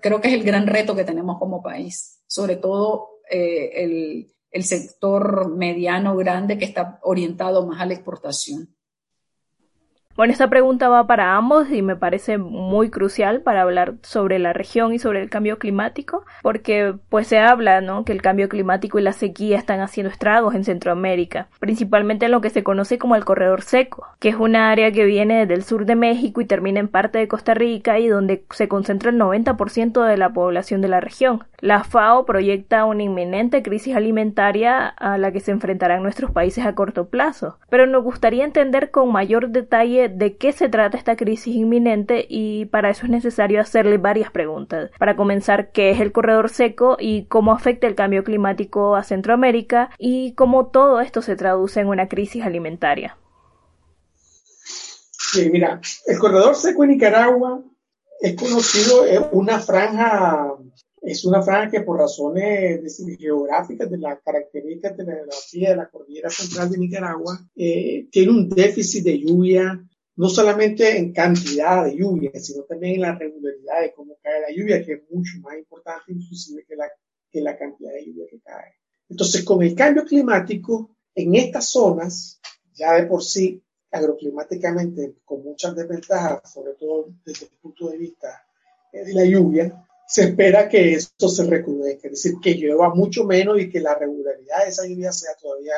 creo 0.02 0.20
que 0.20 0.30
es 0.30 0.34
el 0.34 0.44
gran 0.44 0.66
reto 0.66 0.96
que 0.96 1.04
tenemos 1.04 1.38
como 1.38 1.62
país, 1.62 2.24
sobre 2.26 2.56
todo 2.56 3.20
eh, 3.30 3.70
el, 3.76 4.34
el 4.50 4.64
sector 4.64 5.56
mediano 5.56 6.16
grande 6.16 6.58
que 6.58 6.66
está 6.66 7.00
orientado 7.04 7.68
más 7.68 7.80
a 7.80 7.86
la 7.86 7.94
exportación. 7.94 8.75
Bueno, 10.16 10.32
esta 10.32 10.50
pregunta 10.50 10.88
va 10.88 11.08
para 11.08 11.36
ambos 11.36 11.70
y 11.70 11.82
me 11.82 11.98
parece 11.98 12.38
muy 12.38 12.90
crucial 12.90 13.42
para 13.42 13.64
hablar 13.64 13.96
sobre 14.02 14.40
la 14.40 14.54
región 14.54 14.94
y 14.94 15.00
sobre 15.00 15.22
el 15.22 15.30
cambio 15.30 15.60
climático, 15.60 16.24
porque 16.42 16.96
pues 17.10 17.28
se 17.28 17.40
habla, 17.40 17.82
¿no? 17.82 18.06
que 18.06 18.14
el 18.14 18.22
cambio 18.22 18.48
climático 18.48 18.98
y 18.98 19.02
la 19.02 19.12
sequía 19.12 19.58
están 19.58 19.82
haciendo 19.82 20.10
estragos 20.10 20.56
en 20.56 20.64
Centroamérica, 20.64 21.50
principalmente 21.60 22.28
en 22.28 22.32
lo 22.32 22.40
que 22.40 22.50
se 22.50 22.64
conoce 22.64 22.98
como 22.98 23.18
el 23.18 23.26
corredor 23.26 23.62
seco, 23.62 24.08
que 24.20 24.30
es 24.30 24.36
una 24.36 24.72
área 24.72 24.90
que 24.94 25.04
viene 25.04 25.46
del 25.48 25.64
sur 25.64 25.86
de 25.86 25.96
México 25.96 26.40
y 26.40 26.46
termina 26.46 26.80
en 26.80 26.88
parte 26.88 27.20
de 27.20 27.28
Costa 27.28 27.54
Rica 27.54 28.00
y 28.00 28.08
donde 28.08 28.46
se 28.52 28.70
concentra 28.70 29.10
el 29.10 29.20
90% 29.20 30.02
de 30.02 30.16
la 30.16 30.30
población 30.30 30.80
de 30.80 30.88
la 30.88 31.02
región. 31.02 31.44
La 31.60 31.84
FAO 31.84 32.26
proyecta 32.26 32.86
una 32.86 33.04
inminente 33.04 33.64
crisis 33.64 33.96
alimentaria 33.96 34.88
a 34.88 35.18
la 35.18 35.34
que 35.34 35.42
se 35.42 35.52
enfrentarán 35.52 36.04
nuestros 36.04 36.32
países 36.32 36.66
a 36.66 36.74
corto 36.74 37.10
plazo, 37.10 37.58
pero 37.70 37.86
nos 37.86 38.04
gustaría 38.04 38.46
entender 38.46 38.92
con 38.92 39.12
mayor 39.12 39.50
detalle 39.50 40.05
de 40.10 40.38
qué 40.38 40.52
se 40.52 40.70
trata 40.70 40.98
esta 40.98 41.16
crisis 41.16 41.56
inminente 41.56 42.26
y 42.28 42.66
para 42.66 42.90
eso 42.90 43.06
es 43.06 43.12
necesario 43.12 43.62
hacerle 43.62 43.98
varias 43.98 44.32
preguntas. 44.32 44.92
Para 44.98 45.16
comenzar, 45.16 45.72
¿qué 45.72 45.92
es 45.92 46.00
el 46.00 46.12
corredor 46.12 46.50
seco 46.50 46.98
y 47.00 47.26
cómo 47.26 47.52
afecta 47.52 47.88
el 47.88 47.96
cambio 47.96 48.24
climático 48.24 48.96
a 48.96 49.04
Centroamérica 49.04 49.90
y 49.98 50.34
cómo 50.34 50.68
todo 50.68 51.00
esto 51.00 51.22
se 51.22 51.36
traduce 51.36 51.80
en 51.80 51.88
una 51.88 52.08
crisis 52.08 52.44
alimentaria? 52.44 53.18
Sí, 54.14 55.50
mira, 55.50 55.82
el 56.06 56.18
corredor 56.20 56.56
seco 56.56 56.84
en 56.84 56.92
Nicaragua 56.92 57.62
es 58.22 58.36
conocido, 58.36 59.06
es 59.06 59.22
una 59.32 59.60
franja 59.60 60.56
es 61.06 61.24
una 61.24 61.42
franja 61.44 61.70
que 61.70 61.82
por 61.82 62.00
razones 62.00 62.82
geográficas 63.20 63.90
de 63.90 63.98
las 64.00 64.20
características 64.22 64.98
de 64.98 65.06
la 65.06 65.14
geografía 65.14 65.70
de 65.70 65.76
la 65.76 65.88
cordillera 65.88 66.30
central 66.32 66.72
de 66.72 66.78
Nicaragua, 66.80 67.40
eh, 67.56 68.08
tiene 68.12 68.32
un 68.32 68.50
déficit 68.50 69.04
de 69.04 69.20
lluvia 69.20 69.80
no 70.18 70.30
solamente 70.30 70.98
en 70.98 71.12
cantidad 71.12 71.86
de 71.86 71.98
lluvia, 71.98 72.32
sino 72.36 72.64
también 72.64 72.96
en 72.96 73.02
la 73.02 73.16
regularidad 73.16 73.82
de 73.82 73.94
cómo 73.94 74.16
cae 74.22 74.42
la 74.42 74.52
lluvia, 74.52 74.84
que 74.86 74.94
es 74.94 75.02
mucho 75.10 75.38
más 75.42 75.58
importante 75.58 76.14
inclusive 76.14 76.66
que 76.68 76.76
la, 76.76 76.90
que 77.30 77.42
la 77.42 77.58
cantidad 77.58 77.92
de 77.92 78.06
lluvia 78.06 78.26
que 78.30 78.40
cae. 78.40 78.74
Entonces, 79.10 79.44
con 79.44 79.62
el 79.62 79.76
cambio 79.76 80.06
climático, 80.06 80.96
en 81.14 81.36
estas 81.36 81.70
zonas, 81.70 82.40
ya 82.74 82.94
de 82.94 83.06
por 83.06 83.24
sí, 83.24 83.62
agroclimáticamente, 83.92 85.16
con 85.24 85.44
muchas 85.44 85.76
desventajas, 85.76 86.52
sobre 86.52 86.74
todo 86.74 87.08
desde 87.26 87.46
el 87.46 87.52
punto 87.62 87.90
de 87.90 87.98
vista 87.98 88.46
de 88.92 89.14
la 89.14 89.26
lluvia, 89.26 89.86
se 90.08 90.24
espera 90.24 90.70
que 90.70 90.94
esto 90.94 91.28
se 91.28 91.46
recrudezca, 91.46 92.08
es 92.08 92.24
decir, 92.24 92.34
que 92.42 92.54
llueva 92.54 92.94
mucho 92.94 93.24
menos 93.24 93.60
y 93.60 93.70
que 93.70 93.80
la 93.80 93.96
regularidad 93.96 94.64
de 94.64 94.70
esa 94.70 94.86
lluvia 94.86 95.12
sea 95.12 95.32
todavía, 95.42 95.74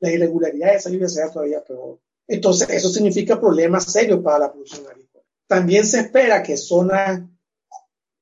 la 0.00 0.10
irregularidad 0.10 0.70
de 0.70 0.76
esa 0.76 0.90
lluvia 0.90 1.08
sea 1.08 1.30
todavía 1.30 1.64
peor. 1.64 1.98
Entonces, 2.26 2.68
eso 2.70 2.88
significa 2.88 3.40
problemas 3.40 3.84
serios 3.84 4.20
para 4.22 4.38
la 4.38 4.52
producción 4.52 4.86
agrícola. 4.86 5.24
También 5.46 5.84
se 5.84 6.00
espera 6.00 6.42
que 6.42 6.56
zonas 6.56 7.22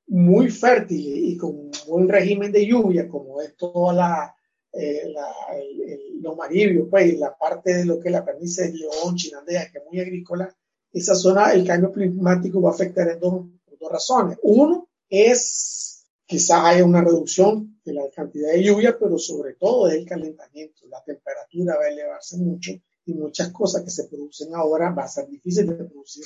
muy 0.08 0.50
fértiles 0.50 1.18
y 1.18 1.36
con 1.36 1.50
un 1.50 1.70
buen 1.86 2.08
régimen 2.08 2.52
de 2.52 2.66
lluvia, 2.66 3.08
como 3.08 3.40
es 3.40 3.56
toda 3.56 3.94
la, 3.94 4.36
eh, 4.72 5.12
los 6.20 6.36
maribios, 6.36 6.88
pues, 6.90 7.18
la 7.18 7.36
parte 7.36 7.74
de 7.74 7.84
lo 7.84 8.00
que 8.00 8.08
es 8.08 8.12
la 8.12 8.24
pernice 8.24 8.68
de 8.68 8.78
León, 8.78 9.14
Chinandea, 9.14 9.70
que 9.70 9.78
es 9.78 9.84
muy 9.90 10.00
agrícola, 10.00 10.54
esa 10.92 11.14
zona, 11.14 11.52
el 11.52 11.66
cambio 11.66 11.92
climático 11.92 12.60
va 12.60 12.70
a 12.70 12.74
afectar 12.74 13.08
en 13.08 13.18
dos, 13.18 13.46
dos 13.80 13.90
razones. 13.90 14.38
Uno 14.42 14.88
es, 15.08 16.04
quizá 16.26 16.68
haya 16.68 16.84
una 16.84 17.02
reducción 17.02 17.80
de 17.84 17.94
la 17.94 18.02
cantidad 18.14 18.52
de 18.52 18.62
lluvia, 18.62 18.96
pero 18.98 19.18
sobre 19.18 19.54
todo 19.54 19.88
el 19.88 20.04
calentamiento. 20.04 20.86
La 20.88 21.02
temperatura 21.02 21.76
va 21.76 21.84
a 21.84 21.88
elevarse 21.88 22.36
mucho 22.36 22.72
y 23.04 23.14
muchas 23.14 23.50
cosas 23.50 23.82
que 23.82 23.90
se 23.90 24.04
producen 24.04 24.54
ahora 24.54 24.90
va 24.90 25.04
a 25.04 25.08
ser 25.08 25.28
difícil 25.28 25.66
de 25.66 25.84
producir 25.84 26.24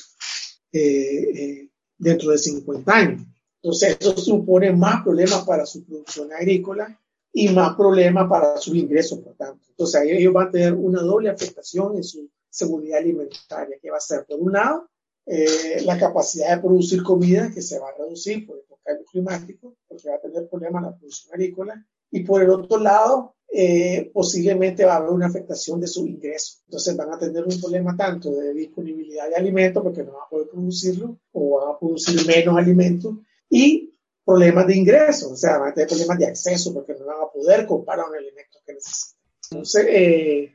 eh, 0.72 0.80
eh, 0.80 1.70
dentro 1.96 2.30
de 2.30 2.38
50 2.38 2.92
años. 2.92 3.22
Entonces, 3.62 3.96
eso 3.98 4.16
supone 4.16 4.72
más 4.72 5.02
problemas 5.02 5.44
para 5.44 5.66
su 5.66 5.84
producción 5.84 6.32
agrícola 6.32 7.00
y 7.32 7.48
más 7.48 7.76
problemas 7.76 8.28
para 8.28 8.58
sus 8.58 8.74
ingresos, 8.74 9.18
por 9.20 9.34
tanto. 9.34 9.64
Entonces, 9.68 10.00
ahí 10.00 10.10
ellos 10.10 10.32
van 10.32 10.48
a 10.48 10.50
tener 10.50 10.74
una 10.74 11.02
doble 11.02 11.30
afectación 11.30 11.96
en 11.96 12.04
su 12.04 12.30
seguridad 12.48 12.98
alimentaria, 12.98 13.76
que 13.80 13.90
va 13.90 13.98
a 13.98 14.00
ser, 14.00 14.24
por 14.26 14.40
un 14.40 14.52
lado, 14.52 14.88
eh, 15.26 15.82
la 15.84 15.98
capacidad 15.98 16.56
de 16.56 16.62
producir 16.62 17.02
comida, 17.02 17.50
que 17.52 17.60
se 17.60 17.78
va 17.78 17.88
a 17.88 17.98
reducir 17.98 18.46
por 18.46 18.56
el 18.56 18.64
cambio 18.82 19.04
climático, 19.06 19.76
porque 19.88 20.08
va 20.08 20.16
a 20.16 20.20
tener 20.20 20.48
problemas 20.48 20.82
la 20.82 20.96
producción 20.96 21.34
agrícola, 21.34 21.86
y 22.10 22.20
por 22.20 22.42
el 22.42 22.50
otro 22.50 22.78
lado, 22.78 23.35
eh, 23.58 24.10
posiblemente 24.12 24.84
va 24.84 24.94
a 24.94 24.96
haber 24.96 25.12
una 25.12 25.28
afectación 25.28 25.80
de 25.80 25.86
su 25.86 26.06
ingreso. 26.06 26.58
Entonces 26.66 26.94
van 26.94 27.14
a 27.14 27.18
tener 27.18 27.42
un 27.42 27.58
problema 27.58 27.96
tanto 27.96 28.30
de 28.30 28.52
disponibilidad 28.52 29.30
de 29.30 29.36
alimentos 29.36 29.82
porque 29.82 30.02
no 30.02 30.12
van 30.12 30.24
a 30.26 30.28
poder 30.28 30.48
producirlo 30.50 31.16
o 31.32 31.58
van 31.58 31.74
a 31.74 31.78
producir 31.78 32.26
menos 32.26 32.54
alimentos 32.54 33.14
y 33.48 33.94
problemas 34.22 34.66
de 34.66 34.76
ingreso, 34.76 35.32
o 35.32 35.36
sea, 35.36 35.56
van 35.56 35.70
a 35.70 35.74
tener 35.74 35.88
problemas 35.88 36.18
de 36.18 36.26
acceso 36.26 36.74
porque 36.74 36.92
no 36.96 37.06
van 37.06 37.22
a 37.22 37.32
poder 37.32 37.64
comprar 37.64 38.00
un 38.00 38.14
alimento 38.14 38.58
que 38.66 38.74
necesitan. 38.74 39.20
Entonces, 39.50 39.86
eh, 39.88 40.52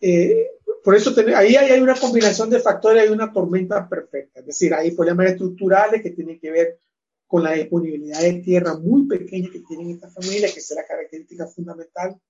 eh, 0.00 0.50
por 0.82 0.96
eso 0.96 1.14
ahí 1.36 1.54
hay 1.54 1.80
una 1.80 1.94
combinación 1.94 2.50
de 2.50 2.58
factores, 2.58 3.04
hay 3.04 3.10
una 3.10 3.32
tormenta 3.32 3.88
perfecta, 3.88 4.40
es 4.40 4.46
decir, 4.46 4.74
hay 4.74 4.90
problemas 4.90 5.26
estructurales 5.28 6.02
que 6.02 6.10
tienen 6.10 6.40
que 6.40 6.50
ver 6.50 6.80
con 7.26 7.42
la 7.42 7.52
disponibilidad 7.52 8.20
de 8.20 8.34
tierra 8.34 8.76
muy 8.78 9.06
pequeña 9.06 9.50
que 9.50 9.60
tienen 9.60 9.90
estas 9.90 10.14
familias, 10.14 10.52
que 10.52 10.60
es 10.60 10.74
la 10.76 10.86
característica 10.86 11.46
fundamental. 11.46 12.20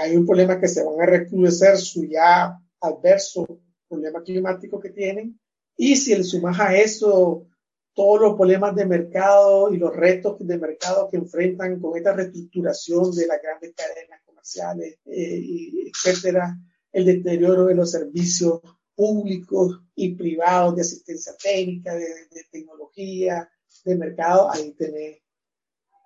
Hay 0.00 0.16
un 0.16 0.26
problema 0.26 0.60
que 0.60 0.68
se 0.68 0.84
van 0.84 1.00
a 1.00 1.06
recrudecer 1.06 1.76
su 1.76 2.04
ya 2.04 2.58
adverso 2.80 3.46
problema 3.88 4.22
climático 4.22 4.80
que 4.80 4.90
tienen. 4.90 5.38
Y 5.76 5.96
si 5.96 6.14
le 6.14 6.24
sumas 6.24 6.58
a 6.60 6.76
eso 6.76 7.46
todos 7.94 8.20
los 8.20 8.36
problemas 8.36 8.74
de 8.74 8.86
mercado 8.86 9.72
y 9.72 9.76
los 9.76 9.94
retos 9.94 10.36
de 10.38 10.58
mercado 10.58 11.08
que 11.10 11.18
enfrentan 11.18 11.78
con 11.80 11.96
esta 11.96 12.12
reestructuración 12.12 13.14
de 13.14 13.26
las 13.26 13.42
grandes 13.42 13.74
cadenas 13.74 14.20
comerciales, 14.24 14.98
eh, 15.06 15.90
etcétera, 15.90 16.56
el 16.90 17.04
deterioro 17.04 17.66
de 17.66 17.74
los 17.74 17.90
servicios 17.90 18.60
públicos 18.94 19.80
y 19.94 20.14
privados 20.14 20.76
de 20.76 20.82
asistencia 20.82 21.32
técnica, 21.42 21.94
de, 21.94 22.06
de 22.30 22.44
tecnología, 22.50 23.50
de 23.84 23.96
mercado, 23.96 24.50
ahí 24.50 24.72
tenés 24.72 25.22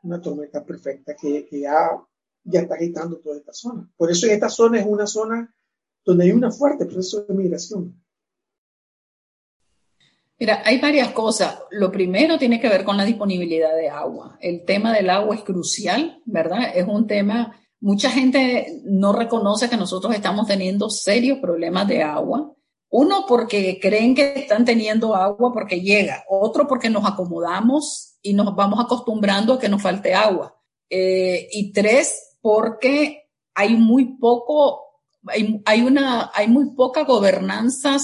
una 0.02 0.20
tormenta 0.20 0.64
perfecta 0.64 1.14
que, 1.14 1.48
ya, 1.50 1.90
ya 2.44 2.61
está 2.61 2.74
agitando 2.74 3.18
toda 3.18 3.37
esta 3.37 3.52
zona. 3.52 3.90
Por 3.96 4.11
eso 4.11 4.26
esta 4.26 4.48
zona 4.48 4.81
es 4.81 4.87
una 4.87 5.07
zona 5.07 5.55
donde 6.05 6.24
hay 6.24 6.33
una 6.33 6.50
fuerte 6.50 6.87
proceso 6.87 7.24
de 7.24 7.35
migración. 7.35 8.00
Mira, 10.38 10.62
hay 10.64 10.81
varias 10.81 11.12
cosas. 11.12 11.59
Lo 11.70 11.90
primero 11.90 12.38
tiene 12.38 12.61
que 12.61 12.68
ver 12.68 12.85
con 12.85 12.96
la 12.96 13.05
disponibilidad 13.05 13.74
de 13.74 13.88
agua. 13.88 14.37
El 14.40 14.64
tema 14.64 14.92
del 14.92 15.09
agua 15.11 15.35
es 15.35 15.42
crucial, 15.42 16.20
¿verdad? 16.26 16.72
Es 16.74 16.87
un 16.87 17.07
tema, 17.07 17.59
mucha 17.81 18.11
gente 18.11 18.83
no 18.85 19.12
reconoce 19.12 19.70
que 19.70 19.79
nosotros 19.79 20.14
estamos 20.14 20.46
teniendo 20.46 20.90
serios 20.90 21.38
problemas 21.38 21.88
de 21.88 22.02
agua. 22.02 22.52
Uno, 22.90 23.25
porque 23.27 23.79
creen 23.81 24.14
que 24.14 24.35
están 24.37 24.64
teniendo 24.64 25.14
agua 25.14 25.53
porque 25.53 25.81
llega. 25.81 26.25
Otro, 26.29 26.66
porque 26.66 26.88
nos 26.88 27.05
acomodamos 27.05 28.18
y 28.22 28.33
nos 28.33 28.55
vamos 28.55 28.81
acostumbrando 28.81 29.55
a 29.55 29.59
que 29.59 29.68
nos 29.68 29.83
falte 29.83 30.14
agua. 30.14 30.57
Eh, 30.88 31.49
y 31.53 31.72
tres, 31.72 32.37
porque 32.40 33.29
hay 33.55 33.77
muy 33.77 34.16
poco, 34.18 34.83
hay, 35.64 35.83
una, 35.83 36.31
hay 36.35 36.49
muy 36.49 36.75
poca 36.75 37.05
gobernanza 37.05 37.96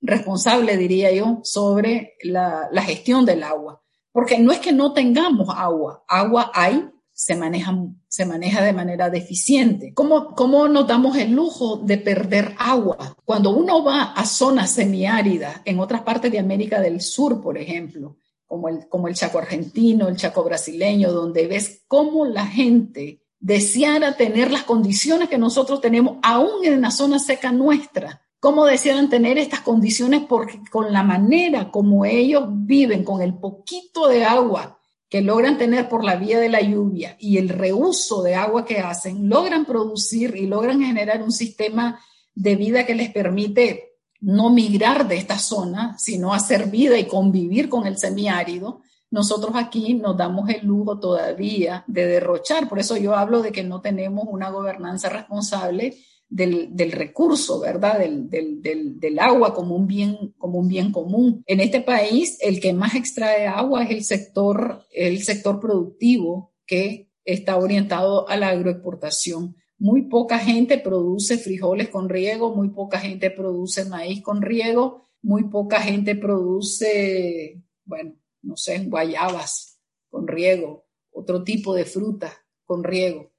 responsable, 0.00 0.76
diría 0.76 1.12
yo, 1.12 1.40
sobre 1.42 2.14
la 2.22 2.82
gestión 2.82 3.26
del 3.26 3.42
agua. 3.42 3.80
Porque 4.12 4.38
no 4.38 4.52
es 4.52 4.58
que 4.58 4.72
no 4.72 4.92
tengamos 4.92 5.48
agua, 5.54 6.04
agua 6.08 6.50
hay, 6.54 6.90
se 7.20 7.36
maneja, 7.36 7.76
se 8.08 8.24
maneja 8.24 8.62
de 8.62 8.72
manera 8.72 9.10
deficiente. 9.10 9.92
¿Cómo, 9.92 10.34
¿Cómo 10.34 10.66
nos 10.68 10.86
damos 10.86 11.18
el 11.18 11.32
lujo 11.32 11.76
de 11.76 11.98
perder 11.98 12.54
agua? 12.58 13.14
Cuando 13.26 13.50
uno 13.50 13.84
va 13.84 14.14
a 14.14 14.24
zonas 14.24 14.70
semiáridas, 14.70 15.60
en 15.66 15.80
otras 15.80 16.00
partes 16.00 16.32
de 16.32 16.38
América 16.38 16.80
del 16.80 17.02
Sur, 17.02 17.42
por 17.42 17.58
ejemplo, 17.58 18.16
como 18.46 18.70
el, 18.70 18.88
como 18.88 19.06
el 19.06 19.14
Chaco 19.14 19.36
argentino, 19.36 20.08
el 20.08 20.16
Chaco 20.16 20.42
brasileño, 20.42 21.12
donde 21.12 21.46
ves 21.46 21.82
cómo 21.86 22.24
la 22.24 22.46
gente 22.46 23.22
deseara 23.38 24.16
tener 24.16 24.50
las 24.50 24.62
condiciones 24.62 25.28
que 25.28 25.36
nosotros 25.36 25.82
tenemos, 25.82 26.16
aún 26.22 26.64
en 26.64 26.80
la 26.80 26.90
zona 26.90 27.18
seca 27.18 27.52
nuestra, 27.52 28.22
cómo 28.40 28.64
desean 28.64 29.10
tener 29.10 29.36
estas 29.36 29.60
condiciones 29.60 30.22
porque 30.26 30.58
con 30.70 30.90
la 30.90 31.02
manera 31.02 31.70
como 31.70 32.06
ellos 32.06 32.44
viven, 32.48 33.04
con 33.04 33.20
el 33.20 33.34
poquito 33.34 34.08
de 34.08 34.24
agua 34.24 34.79
que 35.10 35.20
logran 35.22 35.58
tener 35.58 35.88
por 35.88 36.04
la 36.04 36.14
vía 36.14 36.38
de 36.38 36.48
la 36.48 36.60
lluvia 36.60 37.16
y 37.18 37.38
el 37.38 37.48
reuso 37.48 38.22
de 38.22 38.36
agua 38.36 38.64
que 38.64 38.78
hacen, 38.78 39.28
logran 39.28 39.64
producir 39.64 40.36
y 40.36 40.46
logran 40.46 40.80
generar 40.80 41.20
un 41.20 41.32
sistema 41.32 42.00
de 42.32 42.54
vida 42.54 42.86
que 42.86 42.94
les 42.94 43.10
permite 43.10 43.96
no 44.20 44.50
migrar 44.50 45.08
de 45.08 45.16
esta 45.16 45.36
zona, 45.36 45.98
sino 45.98 46.32
hacer 46.32 46.70
vida 46.70 46.96
y 46.96 47.08
convivir 47.08 47.68
con 47.68 47.88
el 47.88 47.98
semiárido. 47.98 48.82
Nosotros 49.10 49.52
aquí 49.56 49.94
nos 49.94 50.16
damos 50.16 50.48
el 50.48 50.64
lujo 50.64 51.00
todavía 51.00 51.82
de 51.88 52.06
derrochar, 52.06 52.68
por 52.68 52.78
eso 52.78 52.96
yo 52.96 53.16
hablo 53.16 53.42
de 53.42 53.50
que 53.50 53.64
no 53.64 53.80
tenemos 53.80 54.26
una 54.28 54.50
gobernanza 54.50 55.08
responsable 55.08 55.98
del, 56.30 56.92
recurso, 56.92 57.60
¿verdad? 57.60 57.98
Del, 57.98 59.18
agua 59.18 59.52
como 59.52 59.74
un, 59.74 59.86
bien, 59.86 60.34
como 60.38 60.60
un 60.60 60.68
bien 60.68 60.92
común. 60.92 61.42
En 61.46 61.60
este 61.60 61.80
país, 61.80 62.38
el 62.40 62.60
que 62.60 62.72
más 62.72 62.94
extrae 62.94 63.46
agua 63.46 63.82
es 63.84 63.90
el 63.90 64.04
sector, 64.04 64.86
el 64.92 65.22
sector 65.22 65.60
productivo 65.60 66.54
que 66.66 67.10
está 67.24 67.56
orientado 67.56 68.28
a 68.28 68.36
la 68.36 68.50
agroexportación. 68.50 69.56
Muy 69.78 70.02
poca 70.02 70.38
gente 70.38 70.78
produce 70.78 71.38
frijoles 71.38 71.88
con 71.88 72.08
riego, 72.08 72.54
muy 72.54 72.70
poca 72.70 72.98
gente 72.98 73.30
produce 73.30 73.84
maíz 73.86 74.22
con 74.22 74.42
riego, 74.42 75.02
muy 75.22 75.44
poca 75.44 75.80
gente 75.80 76.14
produce, 76.14 77.60
bueno, 77.84 78.14
no 78.42 78.56
sé, 78.56 78.78
guayabas 78.84 79.80
con 80.08 80.28
riego, 80.28 80.86
otro 81.10 81.42
tipo 81.42 81.74
de 81.74 81.84
fruta 81.84 82.32
con 82.64 82.84
riego. 82.84 83.29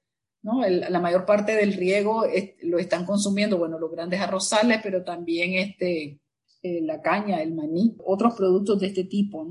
La 0.42 1.00
mayor 1.00 1.24
parte 1.24 1.54
del 1.54 1.74
riego 1.74 2.24
lo 2.62 2.78
están 2.78 3.06
consumiendo, 3.06 3.58
bueno, 3.58 3.78
los 3.78 3.90
grandes 3.90 4.20
arrozales, 4.20 4.80
pero 4.82 5.04
también 5.04 5.54
este, 5.54 6.20
eh, 6.62 6.80
la 6.82 7.00
caña, 7.00 7.40
el 7.42 7.54
maní, 7.54 7.96
otros 8.04 8.34
productos 8.34 8.80
de 8.80 8.88
este 8.88 9.04
tipo. 9.04 9.46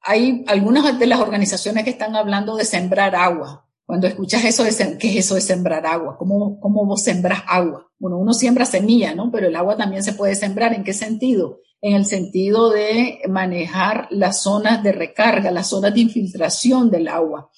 Hay 0.00 0.44
algunas 0.46 0.98
de 0.98 1.06
las 1.06 1.20
organizaciones 1.20 1.84
que 1.84 1.90
están 1.90 2.16
hablando 2.16 2.56
de 2.56 2.64
sembrar 2.64 3.14
agua. 3.14 3.68
Cuando 3.84 4.06
escuchas 4.06 4.44
eso, 4.44 4.64
de, 4.64 4.98
¿qué 4.98 5.10
es 5.10 5.26
eso 5.26 5.34
de 5.34 5.40
sembrar 5.42 5.86
agua? 5.86 6.16
¿Cómo, 6.18 6.58
¿Cómo 6.60 6.86
vos 6.86 7.02
sembras 7.02 7.42
agua? 7.46 7.90
Bueno, 7.98 8.18
uno 8.18 8.32
siembra 8.32 8.64
semilla, 8.64 9.14
¿no? 9.14 9.30
Pero 9.30 9.48
el 9.48 9.56
agua 9.56 9.76
también 9.76 10.02
se 10.02 10.14
puede 10.14 10.34
sembrar. 10.34 10.72
¿En 10.72 10.82
qué 10.82 10.92
sentido? 10.92 11.60
En 11.80 11.94
el 11.94 12.06
sentido 12.06 12.70
de 12.70 13.20
manejar 13.28 14.08
las 14.10 14.42
zonas 14.42 14.82
de 14.82 14.92
recarga, 14.92 15.50
las 15.50 15.68
zonas 15.68 15.94
de 15.94 16.00
infiltración 16.00 16.90
del 16.90 17.06
agua 17.06 17.50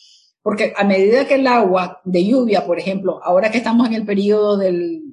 porque 0.43 0.73
a 0.77 0.85
medida 0.85 1.27
que 1.27 1.35
el 1.35 1.47
agua 1.47 2.01
de 2.05 2.25
lluvia, 2.25 2.65
por 2.65 2.79
ejemplo, 2.79 3.21
ahora 3.23 3.51
que 3.51 3.59
estamos 3.59 3.87
en 3.87 3.95
el 3.95 4.07
periodo 4.07 4.57
del, 4.57 5.05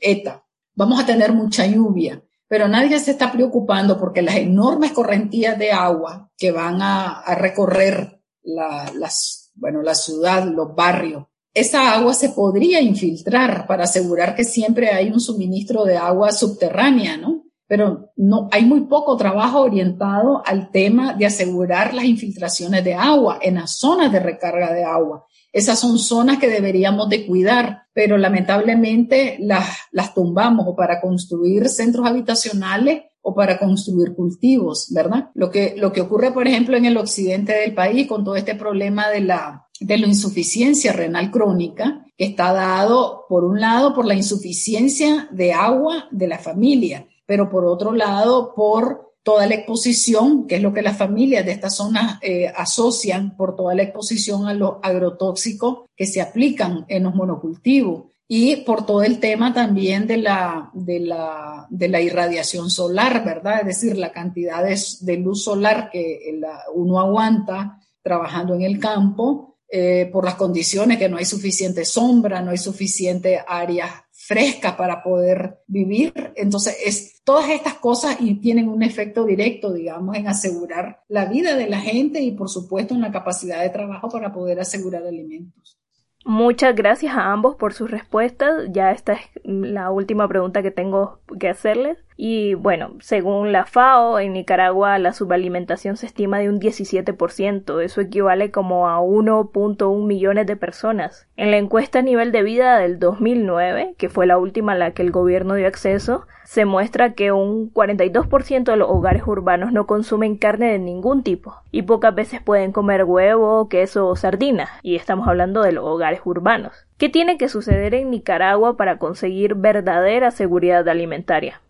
ETA, 0.00 0.44
vamos 0.74 1.00
a 1.00 1.06
tener 1.06 1.32
mucha 1.32 1.66
lluvia, 1.66 2.22
pero 2.46 2.68
nadie 2.68 2.98
se 3.00 3.12
está 3.12 3.32
preocupando 3.32 3.98
porque 3.98 4.22
las 4.22 4.36
enormes 4.36 4.92
correntías 4.92 5.58
de 5.58 5.72
agua 5.72 6.30
que 6.36 6.52
van 6.52 6.80
a, 6.82 7.22
recorrer 7.36 8.20
la, 8.42 8.92
las, 8.94 9.50
bueno, 9.54 9.82
la 9.82 9.94
ciudad, 9.94 10.44
los 10.44 10.74
barrios, 10.74 11.24
esa 11.56 11.94
agua 11.94 12.12
se 12.12 12.28
podría 12.28 12.82
infiltrar 12.82 13.66
para 13.66 13.84
asegurar 13.84 14.34
que 14.34 14.44
siempre 14.44 14.90
hay 14.90 15.10
un 15.10 15.20
suministro 15.20 15.84
de 15.84 15.96
agua 15.96 16.30
subterránea, 16.30 17.16
¿no? 17.16 17.45
Pero 17.68 18.12
no 18.16 18.48
hay 18.52 18.64
muy 18.64 18.82
poco 18.82 19.16
trabajo 19.16 19.60
orientado 19.60 20.42
al 20.44 20.70
tema 20.70 21.14
de 21.14 21.26
asegurar 21.26 21.94
las 21.94 22.04
infiltraciones 22.04 22.84
de 22.84 22.94
agua 22.94 23.38
en 23.42 23.56
las 23.56 23.78
zonas 23.78 24.12
de 24.12 24.20
recarga 24.20 24.72
de 24.72 24.84
agua. 24.84 25.24
Esas 25.52 25.80
son 25.80 25.98
zonas 25.98 26.38
que 26.38 26.48
deberíamos 26.48 27.08
de 27.08 27.26
cuidar, 27.26 27.84
pero 27.92 28.18
lamentablemente 28.18 29.36
las, 29.40 29.66
las 29.90 30.14
tumbamos 30.14 30.66
o 30.68 30.76
para 30.76 31.00
construir 31.00 31.68
centros 31.68 32.06
habitacionales 32.06 33.04
o 33.22 33.34
para 33.34 33.58
construir 33.58 34.14
cultivos, 34.14 34.88
¿verdad? 34.92 35.30
Lo 35.34 35.50
que, 35.50 35.74
lo 35.76 35.92
que 35.92 36.02
ocurre, 36.02 36.30
por 36.30 36.46
ejemplo, 36.46 36.76
en 36.76 36.84
el 36.84 36.96
occidente 36.96 37.52
del 37.54 37.74
país 37.74 38.06
con 38.06 38.22
todo 38.22 38.36
este 38.36 38.54
problema 38.54 39.08
de 39.08 39.20
la, 39.22 39.66
de 39.80 39.98
la 39.98 40.06
insuficiencia 40.06 40.92
renal 40.92 41.32
crónica, 41.32 42.04
que 42.16 42.26
está 42.26 42.52
dado, 42.52 43.24
por 43.28 43.44
un 43.44 43.60
lado, 43.60 43.94
por 43.94 44.06
la 44.06 44.14
insuficiencia 44.14 45.28
de 45.32 45.52
agua 45.52 46.06
de 46.12 46.28
la 46.28 46.38
familia 46.38 47.06
pero 47.26 47.50
por 47.50 47.66
otro 47.66 47.92
lado, 47.92 48.54
por 48.54 49.14
toda 49.22 49.46
la 49.46 49.56
exposición, 49.56 50.46
que 50.46 50.56
es 50.56 50.62
lo 50.62 50.72
que 50.72 50.82
las 50.82 50.96
familias 50.96 51.44
de 51.44 51.52
estas 51.52 51.74
zonas 51.74 52.18
eh, 52.22 52.46
asocian, 52.56 53.36
por 53.36 53.56
toda 53.56 53.74
la 53.74 53.82
exposición 53.82 54.46
a 54.46 54.54
los 54.54 54.74
agrotóxicos 54.82 55.80
que 55.96 56.06
se 56.06 56.20
aplican 56.20 56.84
en 56.88 57.02
los 57.02 57.14
monocultivos 57.14 58.04
y 58.28 58.56
por 58.56 58.86
todo 58.86 59.02
el 59.02 59.18
tema 59.18 59.52
también 59.52 60.06
de 60.06 60.18
la, 60.18 60.70
de 60.74 61.00
la, 61.00 61.66
de 61.70 61.88
la 61.88 62.00
irradiación 62.00 62.70
solar, 62.70 63.24
¿verdad? 63.24 63.60
Es 63.60 63.66
decir, 63.66 63.98
la 63.98 64.12
cantidad 64.12 64.64
de, 64.64 64.80
de 65.00 65.16
luz 65.16 65.42
solar 65.42 65.90
que 65.90 66.40
uno 66.74 67.00
aguanta 67.00 67.80
trabajando 68.02 68.54
en 68.54 68.62
el 68.62 68.78
campo 68.78 69.56
eh, 69.68 70.08
por 70.12 70.24
las 70.24 70.36
condiciones 70.36 70.98
que 70.98 71.08
no 71.08 71.16
hay 71.16 71.24
suficiente 71.24 71.84
sombra, 71.84 72.40
no 72.40 72.52
hay 72.52 72.58
suficiente 72.58 73.40
área 73.46 74.06
fresca 74.12 74.76
para 74.76 75.02
poder 75.02 75.62
vivir. 75.66 76.32
Entonces, 76.36 76.76
es, 76.84 77.15
todas 77.26 77.50
estas 77.50 77.74
cosas 77.74 78.18
y 78.20 78.36
tienen 78.36 78.68
un 78.68 78.84
efecto 78.84 79.24
directo, 79.24 79.72
digamos, 79.72 80.16
en 80.16 80.28
asegurar 80.28 81.02
la 81.08 81.24
vida 81.24 81.56
de 81.56 81.68
la 81.68 81.80
gente 81.80 82.20
y, 82.20 82.30
por 82.30 82.48
supuesto, 82.48 82.94
en 82.94 83.00
la 83.00 83.10
capacidad 83.10 83.60
de 83.60 83.68
trabajo 83.68 84.08
para 84.08 84.32
poder 84.32 84.60
asegurar 84.60 85.02
alimentos. 85.04 85.76
Muchas 86.24 86.76
gracias 86.76 87.16
a 87.16 87.32
ambos 87.32 87.56
por 87.56 87.74
sus 87.74 87.90
respuestas. 87.90 88.68
Ya 88.70 88.92
esta 88.92 89.14
es 89.14 89.20
la 89.42 89.90
última 89.90 90.28
pregunta 90.28 90.62
que 90.62 90.70
tengo 90.70 91.18
que 91.40 91.48
hacerles. 91.48 91.98
Y 92.16 92.54
bueno, 92.54 92.92
según 93.00 93.52
la 93.52 93.66
FAO, 93.66 94.18
en 94.18 94.32
Nicaragua 94.32 94.98
la 94.98 95.12
subalimentación 95.12 95.96
se 95.96 96.06
estima 96.06 96.38
de 96.38 96.48
un 96.48 96.60
17%. 96.60 97.80
Eso 97.82 98.00
equivale 98.00 98.50
como 98.50 98.88
a 98.88 99.00
1.1 99.00 100.06
millones 100.06 100.46
de 100.46 100.56
personas. 100.56 101.26
En 101.36 101.50
la 101.50 101.58
encuesta 101.58 102.00
nivel 102.00 102.32
de 102.32 102.42
vida 102.42 102.78
del 102.78 102.98
2009, 102.98 103.94
que 103.98 104.08
fue 104.08 104.26
la 104.26 104.38
última 104.38 104.72
a 104.72 104.76
la 104.76 104.92
que 104.92 105.02
el 105.02 105.10
gobierno 105.10 105.54
dio 105.54 105.66
acceso, 105.66 106.26
se 106.44 106.64
muestra 106.64 107.14
que 107.14 107.32
un 107.32 107.72
42% 107.72 108.64
de 108.64 108.76
los 108.76 108.88
hogares 108.88 109.24
urbanos 109.26 109.72
no 109.72 109.86
consumen 109.86 110.36
carne 110.36 110.70
de 110.70 110.78
ningún 110.78 111.24
tipo 111.24 111.56
y 111.72 111.82
pocas 111.82 112.14
veces 112.14 112.40
pueden 112.40 112.70
comer 112.70 113.04
huevo, 113.04 113.68
queso 113.68 114.06
o 114.06 114.16
sardina, 114.16 114.68
y 114.82 114.94
estamos 114.94 115.26
hablando 115.26 115.62
de 115.62 115.72
los 115.72 115.84
hogares 115.84 116.20
urbanos. 116.24 116.86
¿Qué 116.98 117.08
tiene 117.08 117.36
que 117.36 117.48
suceder 117.48 117.94
en 117.94 118.10
Nicaragua 118.10 118.76
para 118.76 118.98
conseguir 118.98 119.56
verdadera 119.56 120.30
seguridad 120.30 120.88
alimentaria? 120.88 121.60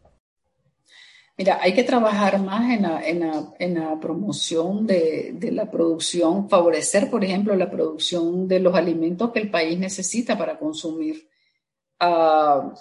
Mira, 1.38 1.59
hay 1.61 1.75
que 1.75 1.85
trabajar 1.85 2.40
más 2.40 2.70
en 2.70 3.75
la, 3.75 4.01
promoción 4.01 4.87
de, 4.87 5.37
la 5.53 5.70
producción, 5.70 6.49
favorecer, 6.49 7.11
por 7.11 7.22
ejemplo, 7.25 7.55
la 7.55 7.70
producción 7.70 8.49
de 8.49 8.61
los 8.61 8.75
alimentos 8.75 9.33
que 9.33 9.40
el 9.40 9.51
país 9.51 9.79
necesita 9.79 10.38
para 10.38 10.59
consumir. 10.59 11.29
Ah, 12.01 12.72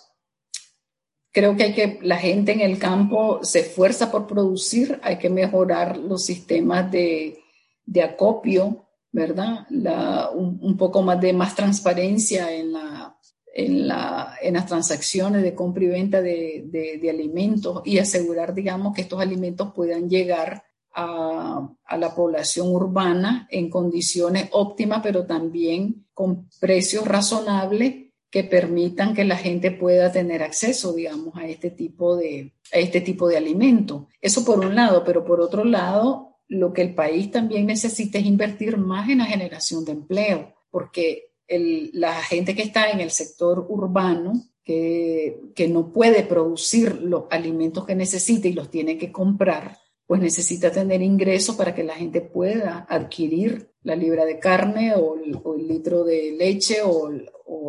Creo 1.36 1.58
que 1.58 1.64
hay 1.64 1.74
que, 1.74 2.00
la 2.02 2.16
gente 2.16 2.54
en 2.54 2.62
el 2.62 2.80
campo 2.80 3.40
se 3.44 3.60
esfuerza 3.60 4.10
por 4.10 4.26
producir, 4.26 5.02
hay 5.04 5.18
que 5.18 5.30
mejorar 5.30 5.98
los 5.98 6.24
sistemas 6.24 6.90
de, 6.90 7.44
acopio, 8.02 8.86
¿verdad? 9.12 9.68
un, 10.34 10.78
poco 10.78 11.02
más 11.02 11.20
de 11.20 11.34
más 11.34 11.54
transparencia 11.54 12.54
en, 12.54 12.72
la, 12.72 13.15
en, 13.58 13.88
la, 13.88 14.38
en 14.42 14.56
las 14.56 14.66
transacciones 14.66 15.42
de 15.42 15.56
compra 15.56 15.86
y 15.86 15.88
venta 15.88 16.22
de, 16.22 16.66
de, 16.68 17.10
alimentos 17.10 17.82
y 17.86 18.00
asegurar, 18.00 18.54
digamos, 18.54 18.94
que 18.94 19.02
estos 19.02 19.22
alimentos 19.22 19.72
puedan 19.74 20.10
llegar 20.10 20.66
a, 20.94 21.70
a, 21.86 21.98
la 21.98 22.14
población 22.14 22.68
urbana 22.68 23.48
en 23.50 23.70
condiciones 23.70 24.50
óptimas, 24.52 25.00
pero 25.02 25.26
también 25.26 26.06
con 26.14 26.50
precios 26.60 27.08
razonables 27.08 28.08
que 28.30 28.44
permitan 28.44 29.14
que 29.14 29.24
la 29.24 29.38
gente 29.38 29.72
pueda 29.72 30.12
tener 30.12 30.44
acceso, 30.44 30.92
digamos, 30.94 31.34
a 31.38 31.48
este 31.48 31.72
tipo 31.72 32.18
de, 32.18 32.54
a 32.74 32.80
este 32.80 33.00
tipo 33.00 33.30
de 33.30 33.38
alimento. 33.38 34.10
Eso 34.20 34.44
por 34.44 34.60
un 34.60 34.76
lado, 34.76 35.06
pero 35.06 35.24
por 35.24 35.40
otro 35.40 35.64
lado, 35.64 36.40
lo 36.50 36.74
que 36.74 36.82
el 36.82 36.94
país 36.94 37.32
también 37.32 37.68
necesita 37.68 38.18
es 38.18 38.26
invertir 38.26 38.76
más 38.76 39.08
en 39.08 39.20
la 39.20 39.26
generación 39.26 39.86
de 39.86 39.94
empleo, 39.94 40.56
porque 40.70 41.35
la 41.48 42.14
gente 42.22 42.56
que 42.56 42.64
está 42.64 42.90
en 42.90 43.00
el 43.00 43.12
sector 43.12 43.66
urbano, 43.70 44.34
que, 44.64 45.42
que 45.54 45.68
no 45.68 45.92
puede 45.92 46.24
producir 46.24 47.02
los 47.02 47.26
alimentos 47.30 47.86
que 47.86 47.96
necesita 47.96 48.48
y 48.48 48.54
los 48.54 48.72
tiene 48.72 48.98
que 48.98 49.12
comprar, 49.12 49.78
pues 50.08 50.22
necesita 50.22 50.72
tener 50.72 51.02
ingresos 51.02 51.56
para 51.56 51.74
que 51.74 51.84
la 51.84 51.96
gente 51.96 52.22
pueda 52.22 52.86
adquirir 52.90 53.72
la 53.84 53.96
libra 53.96 54.26
de 54.26 54.40
carne 54.40 54.94
o 54.96 55.16
el, 55.56 55.68
litro 55.68 56.04
de 56.04 56.32
leche 56.32 56.82
o, 56.84 57.12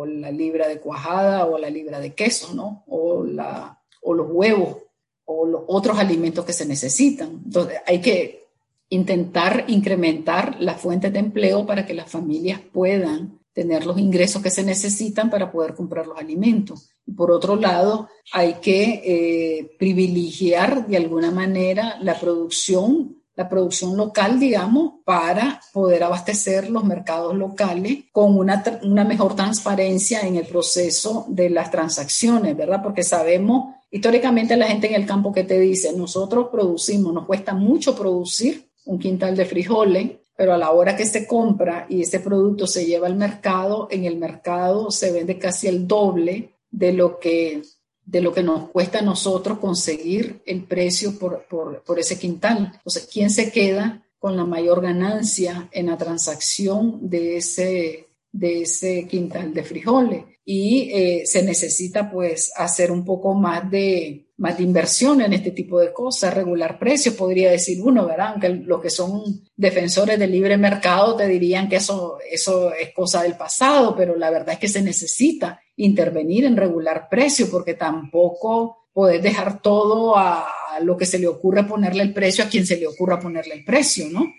la 0.05 0.31
libra 0.31 0.67
de 0.67 0.79
cuajada 0.79 1.45
o 1.45 1.57
la 1.57 1.69
libra 1.69 1.99
de 1.99 2.13
queso, 2.13 2.53
¿no? 2.53 2.83
O, 2.87 3.23
la, 3.23 3.81
o 4.01 4.13
los 4.13 4.27
huevos 4.29 4.77
o 5.25 5.45
los 5.45 5.63
otros 5.67 5.99
alimentos 5.99 6.45
que 6.45 6.53
se 6.53 6.65
necesitan. 6.65 7.41
Entonces 7.45 7.79
hay 7.85 8.01
que 8.01 8.47
intentar 8.89 9.65
incrementar 9.67 10.57
las 10.59 10.79
fuentes 10.79 11.11
de 11.11 11.19
empleo 11.19 11.65
para 11.65 11.85
que 11.85 11.93
las 11.93 12.09
familias 12.09 12.61
puedan 12.61 13.36
tener 13.57 13.87
los 13.87 13.97
ingresos 13.97 14.43
que 14.43 14.51
se 14.51 14.63
necesitan 14.63 15.31
para 15.31 15.51
poder 15.51 15.73
comprar 15.73 16.05
los 16.05 16.19
alimentos. 16.19 16.91
Y 17.07 17.13
por 17.13 17.31
otro 17.31 17.55
lado, 17.55 18.07
hay 18.31 18.53
que 18.61 19.01
eh, 19.03 19.75
privilegiar 19.79 20.85
de 20.85 20.97
alguna 20.97 21.31
manera 21.31 21.97
la 21.99 22.19
producción 22.19 23.15
la 23.35 23.49
producción 23.49 23.95
local, 23.95 24.39
digamos, 24.39 24.93
para 25.05 25.61
poder 25.71 26.03
abastecer 26.03 26.71
los 26.71 26.83
mercados 26.83 27.35
locales 27.35 28.05
con 28.11 28.35
una, 28.35 28.63
una, 28.81 29.03
mejor 29.03 29.35
transparencia 29.35 30.21
en 30.21 30.37
el 30.37 30.47
proceso 30.47 31.27
de 31.29 31.51
las 31.51 31.69
transacciones, 31.69 32.57
¿verdad? 32.57 32.81
Porque 32.81 33.03
sabemos, 33.03 33.75
históricamente 33.91 34.57
la 34.57 34.65
gente 34.65 34.87
en 34.87 34.95
el 34.95 35.05
campo 35.05 35.31
que 35.31 35.43
te 35.43 35.59
dice, 35.59 35.93
nosotros 35.95 36.47
producimos, 36.51 37.13
nos 37.13 37.27
cuesta 37.27 37.53
mucho 37.53 37.95
producir 37.95 38.71
un 38.85 38.97
quintal 38.97 39.35
de 39.37 39.45
frijoles, 39.45 40.11
pero 40.37 40.53
a 40.53 40.57
la 40.57 40.71
hora 40.71 40.95
que 40.95 41.05
se 41.05 41.27
compra 41.27 41.87
y 41.89 42.03
ese 42.03 42.21
producto 42.21 42.67
se 42.67 42.85
lleva 42.85 43.07
al 43.07 43.15
mercado, 43.15 43.87
en 43.91 44.05
el 44.05 44.17
mercado 44.17 44.91
se 44.91 45.11
vende 45.11 45.37
casi 45.37 45.67
el 45.67 45.87
doble 45.87 46.53
de 46.71 46.93
lo 46.93 47.19
que 47.19 47.63
de 48.05 48.21
lo 48.21 48.33
que 48.33 48.41
nos 48.41 48.69
cuesta 48.69 48.99
a 48.99 49.01
nosotros 49.01 49.59
conseguir 49.59 50.41
el 50.45 50.63
precio 50.63 51.19
por, 51.19 51.43
por, 51.43 51.83
por, 51.83 51.99
ese 51.99 52.17
quintal. 52.17 52.71
Entonces, 52.73 53.09
¿quién 53.11 53.29
se 53.29 53.51
queda 53.51 54.01
con 54.17 54.37
la 54.37 54.45
mayor 54.45 54.81
ganancia 54.81 55.67
en 55.73 55.87
la 55.87 55.97
transacción 55.97 56.99
de 57.01 57.35
ese, 57.35 58.06
de 58.31 58.61
ese 58.61 59.07
quintal 59.07 59.53
de 59.53 59.63
frijoles? 59.63 60.23
Y 60.45 60.89
eh, 60.93 61.23
se 61.25 61.43
necesita 61.43 62.09
pues 62.09 62.51
hacer 62.55 62.91
un 62.91 63.03
poco 63.03 63.33
más 63.33 63.69
de, 63.69 64.27
más 64.37 64.57
de 64.57 64.63
inversión 64.63 65.21
en 65.21 65.33
este 65.33 65.51
tipo 65.51 65.79
de 65.79 65.91
cosas, 65.91 66.33
regular 66.33 66.79
precios, 66.79 67.15
podría 67.15 67.51
decir 67.51 67.81
uno, 67.81 68.05
¿verdad? 68.05 68.29
Aunque 68.33 68.49
los 68.49 68.81
que 68.81 68.89
son 68.89 69.41
defensores 69.55 70.17
del 70.17 70.31
libre 70.31 70.57
mercado 70.57 71.15
te 71.15 71.27
dirían 71.27 71.67
que 71.67 71.77
eso, 71.77 72.17
eso 72.31 72.71
es 72.73 72.93
cosa 72.93 73.23
del 73.23 73.35
pasado, 73.35 73.95
pero 73.95 74.15
la 74.15 74.29
verdad 74.29 74.53
es 74.53 74.59
que 74.59 74.67
se 74.67 74.81
necesita 74.81 75.59
intervenir 75.75 76.45
en 76.45 76.55
regular 76.55 77.07
precios 77.09 77.49
porque 77.49 77.73
tampoco 77.73 78.87
podés 78.93 79.21
dejar 79.21 79.61
todo 79.61 80.15
a 80.15 80.47
lo 80.81 80.97
que 80.97 81.05
se 81.05 81.19
le 81.19 81.27
ocurre 81.27 81.63
ponerle 81.63 82.03
el 82.03 82.13
precio 82.13 82.43
a 82.43 82.47
quien 82.47 82.65
se 82.65 82.77
le 82.77 82.87
ocurra 82.87 83.19
ponerle 83.19 83.55
el 83.55 83.63
precio, 83.63 84.07
¿no? 84.09 84.33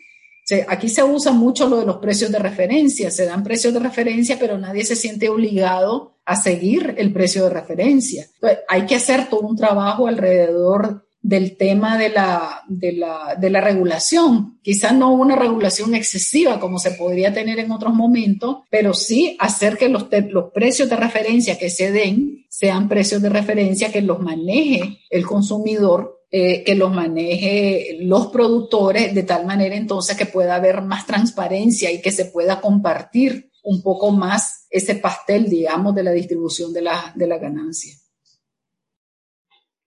Aquí 0.69 0.89
se 0.89 1.03
usa 1.03 1.33
mucho 1.33 1.69
lo 1.69 1.79
de 1.79 1.87
los 1.87 1.99
precios 1.99 2.33
de 2.33 2.39
referencia, 2.39 3.11
se 3.11 3.27
dan 3.27 3.43
precios 3.43 3.75
de 3.75 3.81
referencia, 3.81 4.37
pero 4.39 4.59
nadie 4.59 4.85
se 4.85 4.97
siente 4.97 5.29
obligado 5.29 6.17
a 6.25 6.37
seguir 6.37 6.95
el 6.99 7.13
precio 7.13 7.45
de 7.45 7.51
referencia. 7.51 8.27
hay 8.69 8.87
que 8.87 8.97
hacer 8.97 9.29
todo 9.29 9.41
un 9.41 9.57
trabajo 9.57 10.07
alrededor 10.07 11.05
del 11.21 11.57
tema 11.57 11.99
de 11.99 12.11
la, 12.11 12.63
de 12.69 12.93
la, 12.93 13.37
de 13.39 13.51
la 13.51 13.61
regulación. 13.61 14.59
Quizás 14.63 14.95
no 14.95 15.13
una 15.13 15.37
regulación 15.37 15.95
excesiva 15.95 16.61
como 16.61 16.79
se 16.79 16.93
podría 16.93 17.35
tener 17.35 17.59
en 17.59 17.71
otros 17.71 17.93
momentos, 17.93 18.59
pero 18.71 18.95
sí 18.95 19.37
hacer 19.39 19.77
que 19.77 19.89
los, 19.89 20.07
los 20.31 20.53
precios 20.53 20.89
de 20.89 20.97
referencia 20.97 21.59
que 21.59 21.71
se 21.71 21.91
den 21.93 22.47
sean 22.49 22.89
precios 22.89 23.21
de 23.21 23.29
referencia 23.29 23.93
que 23.93 24.01
los 24.01 24.21
maneje 24.21 25.01
el 25.11 25.27
consumidor 25.27 26.18
eh, 26.31 26.63
que 26.63 26.75
los 26.75 26.93
maneje 26.93 27.99
los 28.01 28.27
productores 28.27 29.15
de 29.15 29.23
tal 29.23 29.47
manera 29.47 29.75
entonces 29.75 30.15
que 30.15 30.27
pueda 30.27 30.57
haber 30.57 30.83
más 30.83 31.07
transparencia 31.07 31.91
y 31.91 32.03
que 32.03 32.13
se 32.13 32.27
pueda 32.27 32.61
compartir 32.61 33.51
un 33.63 33.83
poco 33.83 34.11
más 34.11 34.67
ese 34.69 34.97
pastel, 34.97 35.49
digamos, 35.49 35.95
de 35.95 36.03
la 36.03 36.13
distribución 36.13 36.73
de 36.73 36.83
la, 36.83 37.13
de 37.17 37.27
la 37.27 37.39
ganancia. 37.39 37.95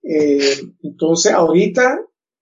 Eh, 0.04 0.58
entonces, 0.82 1.32
ahorita, 1.32 2.00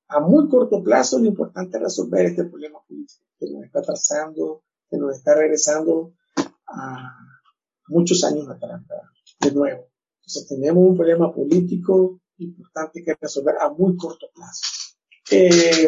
a 0.07 0.19
muy 0.21 0.47
corto 0.47 0.81
plazo, 0.81 1.19
lo 1.19 1.25
importante 1.25 1.77
es 1.77 1.83
resolver 1.83 2.25
este 2.25 2.45
problema 2.45 2.79
político 2.87 3.25
que 3.37 3.51
nos 3.51 3.63
está 3.63 3.81
trazando, 3.81 4.63
que 4.89 4.97
nos 4.97 5.15
está 5.17 5.35
regresando 5.35 6.13
a 6.67 7.15
muchos 7.87 8.23
años 8.23 8.47
atrás, 8.49 8.81
de 9.41 9.51
nuevo. 9.51 9.87
Entonces, 10.21 10.47
tenemos 10.47 10.89
un 10.89 10.95
problema 10.95 11.33
político 11.33 12.21
importante 12.39 13.03
que 13.03 13.15
resolver 13.19 13.55
a 13.59 13.69
muy 13.69 13.95
corto 13.95 14.29
plazo. 14.33 14.61
Eh, 15.31 15.87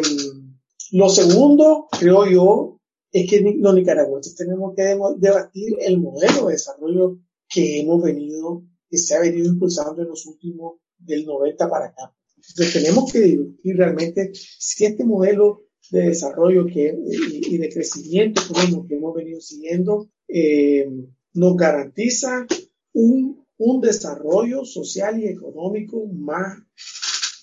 lo 0.92 1.08
segundo, 1.08 1.88
creo 1.98 2.26
yo, 2.26 2.80
es 3.10 3.28
que 3.28 3.40
los 3.58 3.74
nicaragüenses 3.74 4.34
tenemos 4.34 4.74
que 4.74 4.96
debatir 5.18 5.76
el 5.80 6.00
modelo 6.00 6.46
de 6.46 6.52
desarrollo 6.52 7.18
que 7.48 7.80
hemos 7.80 8.02
venido, 8.02 8.64
que 8.88 8.98
se 8.98 9.14
ha 9.14 9.20
venido 9.20 9.48
impulsando 9.48 10.02
en 10.02 10.08
los 10.08 10.26
últimos 10.26 10.76
del 10.98 11.26
90 11.26 11.68
para 11.68 11.86
acá. 11.86 12.14
Entonces 12.36 12.72
tenemos 12.72 13.12
que 13.12 13.20
discutir 13.20 13.76
realmente 13.76 14.32
si 14.34 14.84
este 14.84 15.04
modelo 15.04 15.64
de 15.90 16.08
desarrollo 16.08 16.66
que, 16.66 16.94
y, 17.06 17.58
de 17.58 17.68
crecimiento 17.68 18.42
que 18.88 18.94
hemos 18.94 19.14
venido 19.14 19.40
siguiendo 19.40 20.08
eh, 20.26 20.88
nos 21.34 21.56
garantiza 21.56 22.46
un 22.94 23.41
un 23.64 23.80
desarrollo 23.80 24.64
social 24.64 25.20
y 25.20 25.28
económico 25.28 26.04
más, 26.06 26.58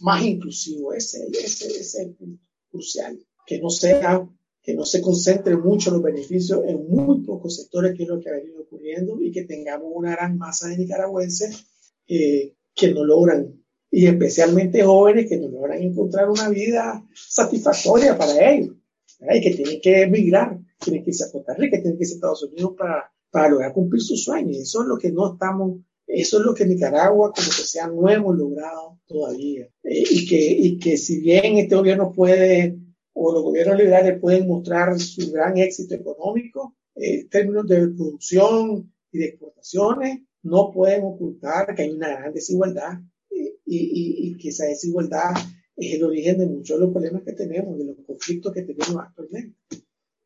más 0.01 0.23
inclusivo. 0.23 0.93
Ese, 0.93 1.25
ese, 1.31 1.67
ese 1.67 1.79
es 1.79 1.95
el 1.95 2.13
punto 2.15 2.43
crucial. 2.69 3.17
Que 3.45 3.59
no 3.59 3.69
sea, 3.69 4.27
que 4.61 4.73
no 4.73 4.85
se 4.85 5.01
concentre 5.01 5.55
mucho 5.55 5.91
los 5.91 6.03
beneficios 6.03 6.61
en 6.67 6.87
muy 6.89 7.21
pocos 7.21 7.55
sectores, 7.55 7.95
que 7.95 8.03
es 8.03 8.09
lo 8.09 8.19
que 8.19 8.29
ha 8.29 8.33
venido 8.33 8.61
ocurriendo, 8.61 9.19
y 9.21 9.31
que 9.31 9.43
tengamos 9.45 9.91
una 9.95 10.11
gran 10.11 10.37
masa 10.37 10.67
de 10.67 10.77
nicaragüenses 10.77 11.65
eh, 12.07 12.53
que 12.75 12.93
no 12.93 13.05
logran, 13.05 13.63
y 13.89 14.05
especialmente 14.05 14.83
jóvenes 14.83 15.27
que 15.27 15.37
no 15.37 15.47
logran 15.47 15.81
encontrar 15.81 16.29
una 16.29 16.49
vida 16.49 17.07
satisfactoria 17.13 18.17
para 18.17 18.51
ellos, 18.51 18.75
y 19.21 19.41
que 19.41 19.55
tienen 19.55 19.81
que 19.81 20.01
emigrar, 20.03 20.59
tienen 20.79 21.03
que 21.03 21.11
irse 21.11 21.23
a 21.23 21.31
Costa 21.31 21.53
Rica, 21.55 21.81
tienen 21.81 21.97
que 21.97 22.03
irse 22.03 22.15
a 22.15 22.17
Estados 22.17 22.43
Unidos 22.43 22.73
para, 22.77 23.11
para 23.31 23.49
lograr 23.49 23.73
cumplir 23.73 24.01
sus 24.01 24.23
sueños. 24.23 24.57
Eso 24.57 24.81
es 24.81 24.87
lo 24.87 24.97
que 24.97 25.11
no 25.11 25.33
estamos 25.33 25.79
eso 26.11 26.39
es 26.39 26.45
lo 26.45 26.55
que 26.55 26.65
Nicaragua, 26.65 27.31
como 27.35 27.47
que 27.47 27.63
sea, 27.63 27.87
no 27.87 28.09
hemos 28.09 28.35
logrado 28.35 28.99
todavía. 29.05 29.69
Eh, 29.83 30.03
y, 30.09 30.27
que, 30.27 30.51
y 30.51 30.79
que 30.79 30.97
si 30.97 31.19
bien 31.19 31.57
este 31.57 31.75
gobierno 31.75 32.11
puede, 32.11 32.79
o 33.13 33.31
los 33.31 33.43
gobiernos 33.43 33.77
liberales 33.77 34.19
pueden 34.19 34.47
mostrar 34.47 34.99
su 34.99 35.31
gran 35.31 35.59
éxito 35.59 35.93
económico, 35.93 36.75
eh, 36.95 37.21
en 37.21 37.29
términos 37.29 37.67
de 37.67 37.89
producción 37.89 38.91
y 39.11 39.19
de 39.19 39.25
exportaciones, 39.25 40.21
no 40.41 40.71
pueden 40.71 41.03
ocultar 41.03 41.75
que 41.75 41.83
hay 41.83 41.91
una 41.91 42.09
gran 42.09 42.33
desigualdad 42.33 42.93
eh, 43.29 43.57
y, 43.65 43.77
y, 43.77 44.29
y, 44.29 44.37
que 44.37 44.49
esa 44.49 44.65
desigualdad 44.65 45.35
es 45.75 45.93
el 45.93 46.03
origen 46.03 46.39
de 46.39 46.47
muchos 46.47 46.79
de 46.79 46.85
los 46.85 46.91
problemas 46.91 47.21
que 47.21 47.33
tenemos, 47.33 47.77
de 47.77 47.85
los 47.85 47.97
conflictos 48.03 48.51
que 48.51 48.63
tenemos 48.63 48.95
actualmente. 48.97 49.55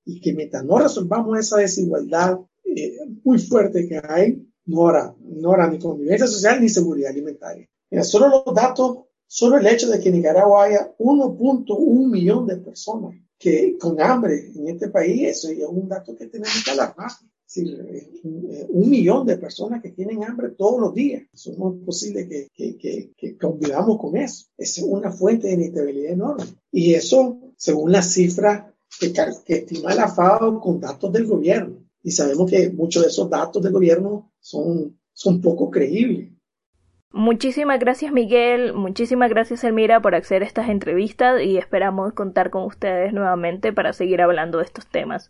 Y 0.05 0.21
que 0.21 0.33
mientras 0.33 0.63
no 0.63 0.79
resolvamos 0.79 1.37
esa 1.37 1.57
desigualdad 1.57 2.39
muy 3.23 3.37
fuerte 3.37 3.87
que 3.87 4.01
hay, 4.03 4.45
no 4.65 4.87
habrá, 4.87 5.15
no 5.19 5.51
habrá 5.51 5.69
ni 5.69 5.79
convivencia 5.79 6.27
social 6.27 6.61
ni 6.61 6.69
seguridad 6.69 7.11
alimentaria. 7.11 7.67
Mira, 7.89 8.03
solo 8.03 8.43
los 8.45 8.55
datos, 8.55 8.99
solo 9.27 9.57
el 9.57 9.67
hecho 9.67 9.89
de 9.89 9.99
que 9.99 10.09
en 10.09 10.15
Nicaragua 10.15 10.65
haya 10.65 10.95
1.1 10.97 12.09
millón 12.09 12.47
de 12.47 12.57
personas 12.57 13.15
que 13.37 13.77
con 13.77 13.99
hambre 13.99 14.51
en 14.55 14.69
este 14.69 14.89
país, 14.89 15.27
eso 15.27 15.49
es 15.49 15.59
un 15.67 15.89
dato 15.89 16.15
que 16.15 16.27
tenemos 16.27 16.63
que 16.63 16.71
alarmar. 16.71 17.11
Eh, 17.55 18.67
un 18.69 18.89
millón 18.89 19.27
de 19.27 19.37
personas 19.37 19.81
que 19.81 19.91
tienen 19.91 20.23
hambre 20.23 20.49
todos 20.57 20.79
los 20.79 20.93
días. 20.93 21.23
Eso 21.31 21.53
no 21.57 21.75
es 21.75 21.85
posible 21.85 22.27
que, 22.27 23.13
que 23.15 23.37
convivamos 23.37 23.99
con 23.99 24.17
eso. 24.17 24.45
Es 24.57 24.79
una 24.79 25.11
fuente 25.11 25.47
de 25.47 25.53
inestabilidad 25.53 26.13
enorme. 26.13 26.45
Y 26.71 26.95
eso, 26.95 27.37
según 27.55 27.91
las 27.91 28.11
cifras 28.11 28.73
que, 28.99 29.13
que 29.13 29.53
estima 29.55 29.93
la 29.93 30.07
FAO 30.07 30.59
con 30.59 30.79
datos 30.79 31.11
del 31.11 31.27
gobierno. 31.27 31.83
Y 32.01 32.11
sabemos 32.11 32.49
que 32.49 32.69
muchos 32.71 33.03
de 33.03 33.09
esos 33.09 33.29
datos 33.29 33.61
del 33.61 33.71
gobierno 33.71 34.32
son, 34.43 34.99
son 35.13 35.41
poco 35.41 35.71
creíbles. 35.71 36.29
Muchísimas 37.11 37.79
gracias 37.79 38.11
Miguel, 38.11 38.73
muchísimas 38.73 39.29
gracias 39.29 39.63
Elmira 39.63 40.01
por 40.01 40.15
acceder 40.15 40.41
a 40.41 40.47
estas 40.47 40.69
entrevistas 40.69 41.41
y 41.41 41.57
esperamos 41.57 42.13
contar 42.13 42.49
con 42.49 42.63
ustedes 42.63 43.13
nuevamente 43.13 43.71
para 43.71 43.93
seguir 43.93 44.21
hablando 44.21 44.57
de 44.57 44.65
estos 44.65 44.87
temas. 44.87 45.29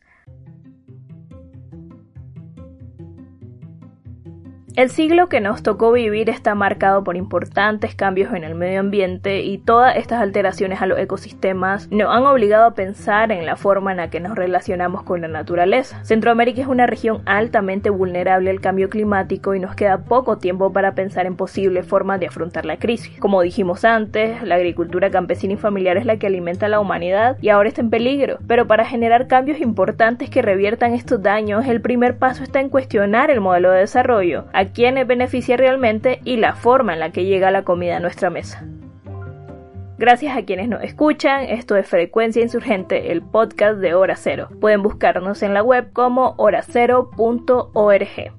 El 4.75 4.89
siglo 4.89 5.29
que 5.29 5.39
nos 5.39 5.61
tocó 5.61 5.91
vivir 5.91 6.31
está 6.31 6.55
marcado 6.55 7.03
por 7.03 7.15
importantes 7.15 7.93
cambios 7.93 8.33
en 8.33 8.43
el 8.43 8.55
medio 8.55 8.79
ambiente 8.79 9.41
y 9.41 9.59
todas 9.59 9.95
estas 9.97 10.19
alteraciones 10.19 10.81
a 10.81 10.87
los 10.87 10.97
ecosistemas 10.97 11.91
nos 11.91 12.11
han 12.11 12.25
obligado 12.25 12.65
a 12.65 12.73
pensar 12.73 13.31
en 13.31 13.45
la 13.45 13.55
forma 13.55 13.91
en 13.91 13.97
la 13.97 14.09
que 14.09 14.19
nos 14.19 14.35
relacionamos 14.35 15.03
con 15.03 15.21
la 15.21 15.27
naturaleza. 15.27 16.03
Centroamérica 16.03 16.61
es 16.61 16.67
una 16.67 16.87
región 16.87 17.21
altamente 17.27 17.91
vulnerable 17.91 18.49
al 18.49 18.61
cambio 18.61 18.89
climático 18.89 19.53
y 19.53 19.59
nos 19.59 19.75
queda 19.75 20.05
poco 20.05 20.39
tiempo 20.39 20.73
para 20.73 20.95
pensar 20.95 21.27
en 21.27 21.35
posibles 21.35 21.85
formas 21.85 22.19
de 22.19 22.25
afrontar 22.25 22.65
la 22.65 22.77
crisis. 22.77 23.19
Como 23.19 23.43
dijimos 23.43 23.85
antes, 23.85 24.41
la 24.41 24.55
agricultura 24.55 25.11
campesina 25.11 25.53
y 25.53 25.57
familiar 25.57 25.97
es 25.97 26.07
la 26.07 26.17
que 26.17 26.25
alimenta 26.25 26.65
a 26.65 26.69
la 26.69 26.79
humanidad 26.79 27.37
y 27.41 27.49
ahora 27.49 27.69
está 27.69 27.81
en 27.81 27.91
peligro, 27.91 28.39
pero 28.47 28.65
para 28.65 28.85
generar 28.85 29.27
cambios 29.27 29.61
importantes 29.61 30.31
que 30.31 30.41
reviertan 30.41 30.95
estos 30.95 31.21
daños, 31.21 31.67
el 31.67 31.79
primer 31.79 32.17
paso 32.17 32.41
está 32.41 32.59
en 32.59 32.69
cuestionar 32.69 33.29
el 33.29 33.39
modelo 33.39 33.69
de 33.69 33.81
desarrollo 33.81 34.45
a 34.63 34.71
quiénes 34.71 35.05
beneficia 35.05 35.57
realmente 35.57 36.19
y 36.23 36.37
la 36.37 36.55
forma 36.55 36.93
en 36.93 36.99
la 36.99 37.11
que 37.11 37.25
llega 37.25 37.51
la 37.51 37.63
comida 37.63 37.97
a 37.97 37.99
nuestra 37.99 38.29
mesa. 38.29 38.65
Gracias 39.97 40.35
a 40.35 40.43
quienes 40.43 40.69
nos 40.69 40.83
escuchan, 40.83 41.41
esto 41.41 41.75
es 41.75 41.87
Frecuencia 41.87 42.41
Insurgente, 42.41 43.11
el 43.11 43.21
podcast 43.21 43.77
de 43.77 43.93
Hora 43.93 44.15
Cero. 44.15 44.49
Pueden 44.59 44.81
buscarnos 44.81 45.43
en 45.43 45.53
la 45.53 45.61
web 45.61 45.93
como 45.93 46.33
horacero.org. 46.37 48.33